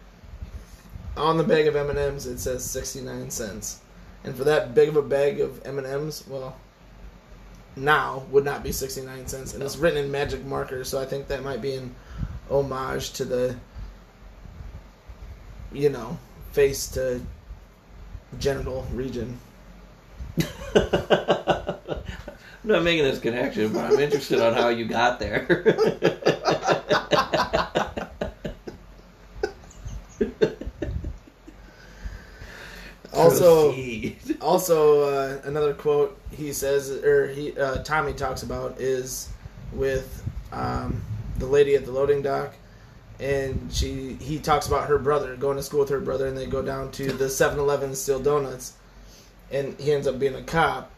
[1.16, 3.80] On the bag of M and M's, it says sixty nine cents,
[4.24, 6.56] and for that big of a bag of M and M's, well,
[7.76, 10.82] now would not be sixty nine cents, and it's written in magic marker.
[10.84, 11.94] So I think that might be an
[12.50, 13.56] homage to the,
[15.72, 16.18] you know,
[16.52, 17.20] face to
[18.38, 19.38] genital region.
[20.74, 25.76] I'm not making this connection, but I'm interested on how you got there.
[33.14, 33.74] Also,
[34.40, 39.28] also uh, another quote he says, or he uh, Tommy talks about is
[39.72, 41.02] with um,
[41.38, 42.54] the lady at the loading dock,
[43.22, 46.46] and she he talks about her brother going to school with her brother, and they
[46.46, 48.74] go down to the 7-Eleven and steal donuts,
[49.50, 50.90] and he ends up being a cop,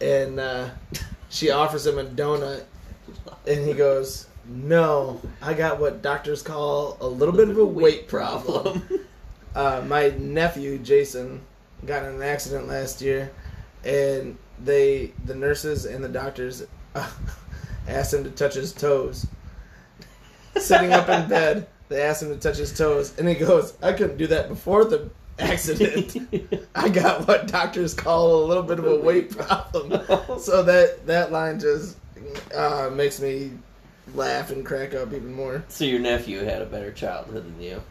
[0.00, 0.70] and uh,
[1.28, 2.64] she offers him a donut,
[3.46, 4.26] and he goes.
[4.46, 8.82] No, I got what doctors call a little bit of a weight problem.
[9.54, 11.40] Uh, my nephew Jason
[11.86, 13.30] got in an accident last year,
[13.84, 16.64] and they the nurses and the doctors
[16.94, 17.10] uh,
[17.88, 19.26] asked him to touch his toes.
[20.56, 23.92] Sitting up in bed, they asked him to touch his toes, and he goes, "I
[23.92, 26.16] couldn't do that before the accident.
[26.74, 30.00] I got what doctors call a little bit of a weight problem."
[30.38, 31.96] So that that line just
[32.54, 33.50] uh, makes me
[34.14, 35.64] laugh and crack up even more.
[35.68, 37.82] So your nephew had a better childhood than you.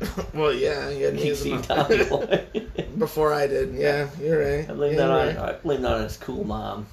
[0.34, 2.44] well, yeah, he had He knees in my-
[2.98, 4.70] Before I did, yeah, you're right.
[4.70, 5.38] I blamed Yeah, that on right.
[5.38, 6.86] I blamed that on his cool mom.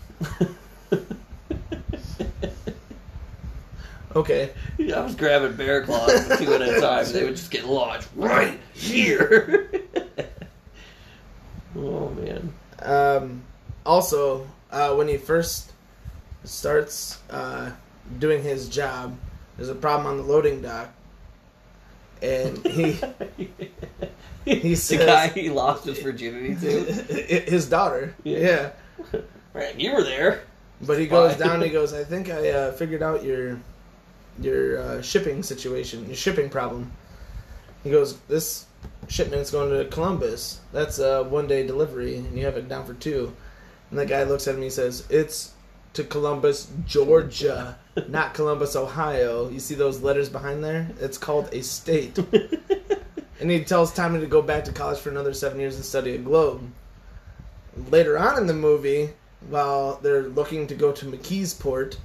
[4.17, 4.49] Okay,
[4.79, 7.05] I was grabbing bear claws for two at a time.
[7.11, 9.69] They would just get lodged right here.
[11.77, 12.51] oh man.
[12.81, 13.43] Um,
[13.85, 15.71] also, uh, when he first
[16.45, 17.71] starts uh,
[18.17, 19.15] doing his job,
[19.55, 20.89] there's a problem on the loading dock,
[22.21, 22.93] and he
[24.45, 26.83] He the guy he lost his virginity to.
[27.51, 28.71] his daughter, Yeah.
[29.13, 29.19] yeah.
[29.53, 30.43] Right, you were there.
[30.81, 31.47] But he goes Why?
[31.47, 31.61] down.
[31.61, 33.59] He goes, I think I uh, figured out your
[34.39, 36.91] your uh, shipping situation, your shipping problem.
[37.83, 38.65] He goes, "This
[39.07, 40.59] shipment's going to Columbus.
[40.71, 43.33] That's a one day delivery, and you have it down for two.
[43.89, 45.53] And the guy looks at me and says, "It's
[45.93, 47.77] to Columbus, Georgia,
[48.07, 49.49] not Columbus, Ohio.
[49.49, 50.89] You see those letters behind there?
[50.99, 52.17] It's called a state."
[53.39, 56.15] and he tells Tommy to go back to college for another seven years and study
[56.15, 56.61] a globe.
[57.91, 59.11] Later on in the movie,
[59.49, 61.97] while they're looking to go to McKeesport,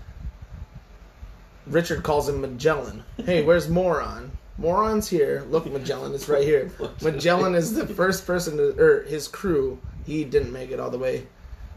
[1.67, 3.05] Richard calls him Magellan.
[3.25, 4.33] Hey, where's Moron?
[4.59, 5.45] Moron's here.
[5.49, 6.71] Look, Magellan is right here.
[7.03, 9.81] Magellan is the first person to, or his crew.
[10.05, 11.27] He didn't make it all the way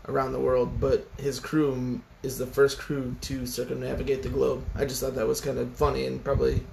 [0.07, 4.63] around the world, but his crew is the first crew to circumnavigate the globe.
[4.75, 6.63] I just thought that was kind of funny and probably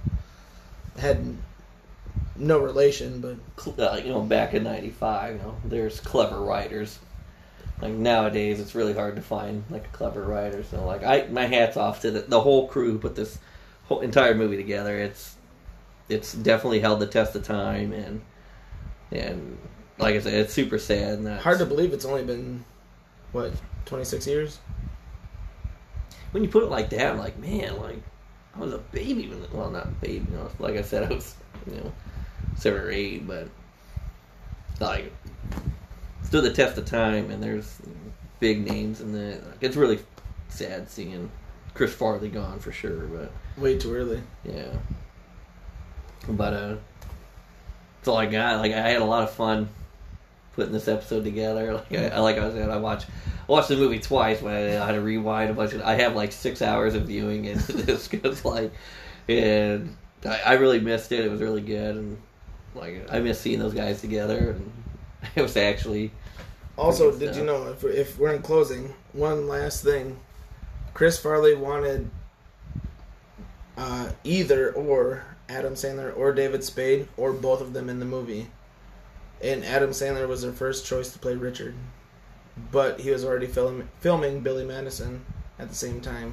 [0.99, 1.37] had
[2.37, 3.37] no relation, but
[3.79, 6.99] uh, you know, back in '95, you know, there's clever writers.
[7.83, 10.63] Like nowadays, it's really hard to find like a clever writer.
[10.63, 13.39] So, like, I my hats off to the, the whole crew who put this
[13.87, 14.97] whole entire movie together.
[15.01, 15.35] It's
[16.09, 18.21] it's definitely held the test of time, and
[19.11, 19.59] and
[19.99, 21.19] like I said, it's super sad.
[21.19, 22.65] And hard to believe it's only been
[23.33, 23.53] what
[23.87, 24.59] 26 years.
[26.31, 27.99] when you put it like that, I'm like, man, like
[28.55, 31.15] I was a baby when, well, not a baby, you know, like I said, I
[31.15, 31.35] was,
[31.67, 31.93] you know,
[32.57, 33.49] seven or eight, but
[34.81, 35.13] like
[36.33, 37.77] stood the test of time, and there's
[38.41, 39.39] big names in the.
[39.47, 39.99] Like, it's really
[40.49, 41.31] sad seeing
[41.75, 44.23] Chris Farley gone for sure, but Way too early.
[44.43, 44.73] yeah.
[46.27, 46.77] But uh,
[47.99, 48.61] that's all I got.
[48.61, 49.69] Like I had a lot of fun
[50.55, 51.75] putting this episode together.
[51.91, 53.09] Like I, I like I said, I watched
[53.47, 55.83] I watched the movie twice when I had to rewind a bunch of.
[55.83, 58.73] I have like six hours of viewing into this because like,
[59.29, 61.27] and I, I really missed it.
[61.27, 62.17] It was really good, and
[62.75, 64.73] like I miss seeing those guys together, and
[65.35, 66.11] it was actually
[66.77, 70.19] Also, did you know if we're, if we're in closing, one last thing,
[70.95, 72.11] Chris Farley wanted
[73.77, 78.49] uh, either or Adam Sandler or David Spade or both of them in the movie,
[79.43, 81.75] and Adam Sandler was their first choice to play Richard,
[82.71, 85.25] but he was already film, filming Billy Madison
[85.59, 86.33] at the same time,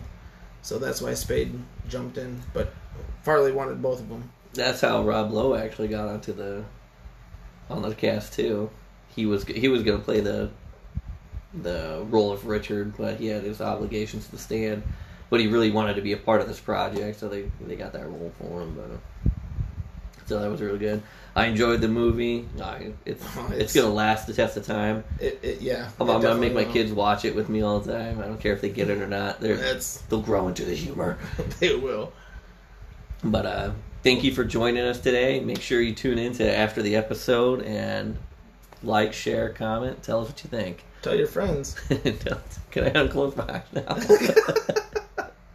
[0.61, 2.41] so that's why Spade jumped in.
[2.53, 2.73] But
[3.23, 4.31] Farley wanted both of them.
[4.53, 6.63] that's how Rob Lowe actually got onto the
[7.69, 8.69] on the cast too.
[9.15, 10.49] He was he was gonna play the
[11.53, 14.83] the role of Richard, but he had his obligations to stand.
[15.29, 17.93] But he really wanted to be a part of this project, so they they got
[17.93, 18.75] that role for him.
[18.75, 19.31] But
[20.25, 21.01] so that was really good.
[21.35, 22.47] I enjoyed the movie.
[22.61, 25.03] I, it's, Oh, it's it's- gonna last the test of time.
[25.19, 27.79] It, it yeah, I'm, I'm gonna make my definitely kids watch it with me all
[27.79, 28.19] the time.
[28.19, 29.39] I don't care if they get it or not.
[29.39, 29.61] They're, will.
[29.61, 31.17] That's they'll grow into the humor.
[31.59, 32.11] they will.
[33.23, 33.71] But uh,
[34.03, 35.39] thank you for joining us today.
[35.39, 38.17] Make sure you tune in to after the episode and
[38.83, 40.83] like, share, comment, tell us what you think.
[41.01, 41.73] Tell your friends.
[42.71, 43.97] Can I unclose my now?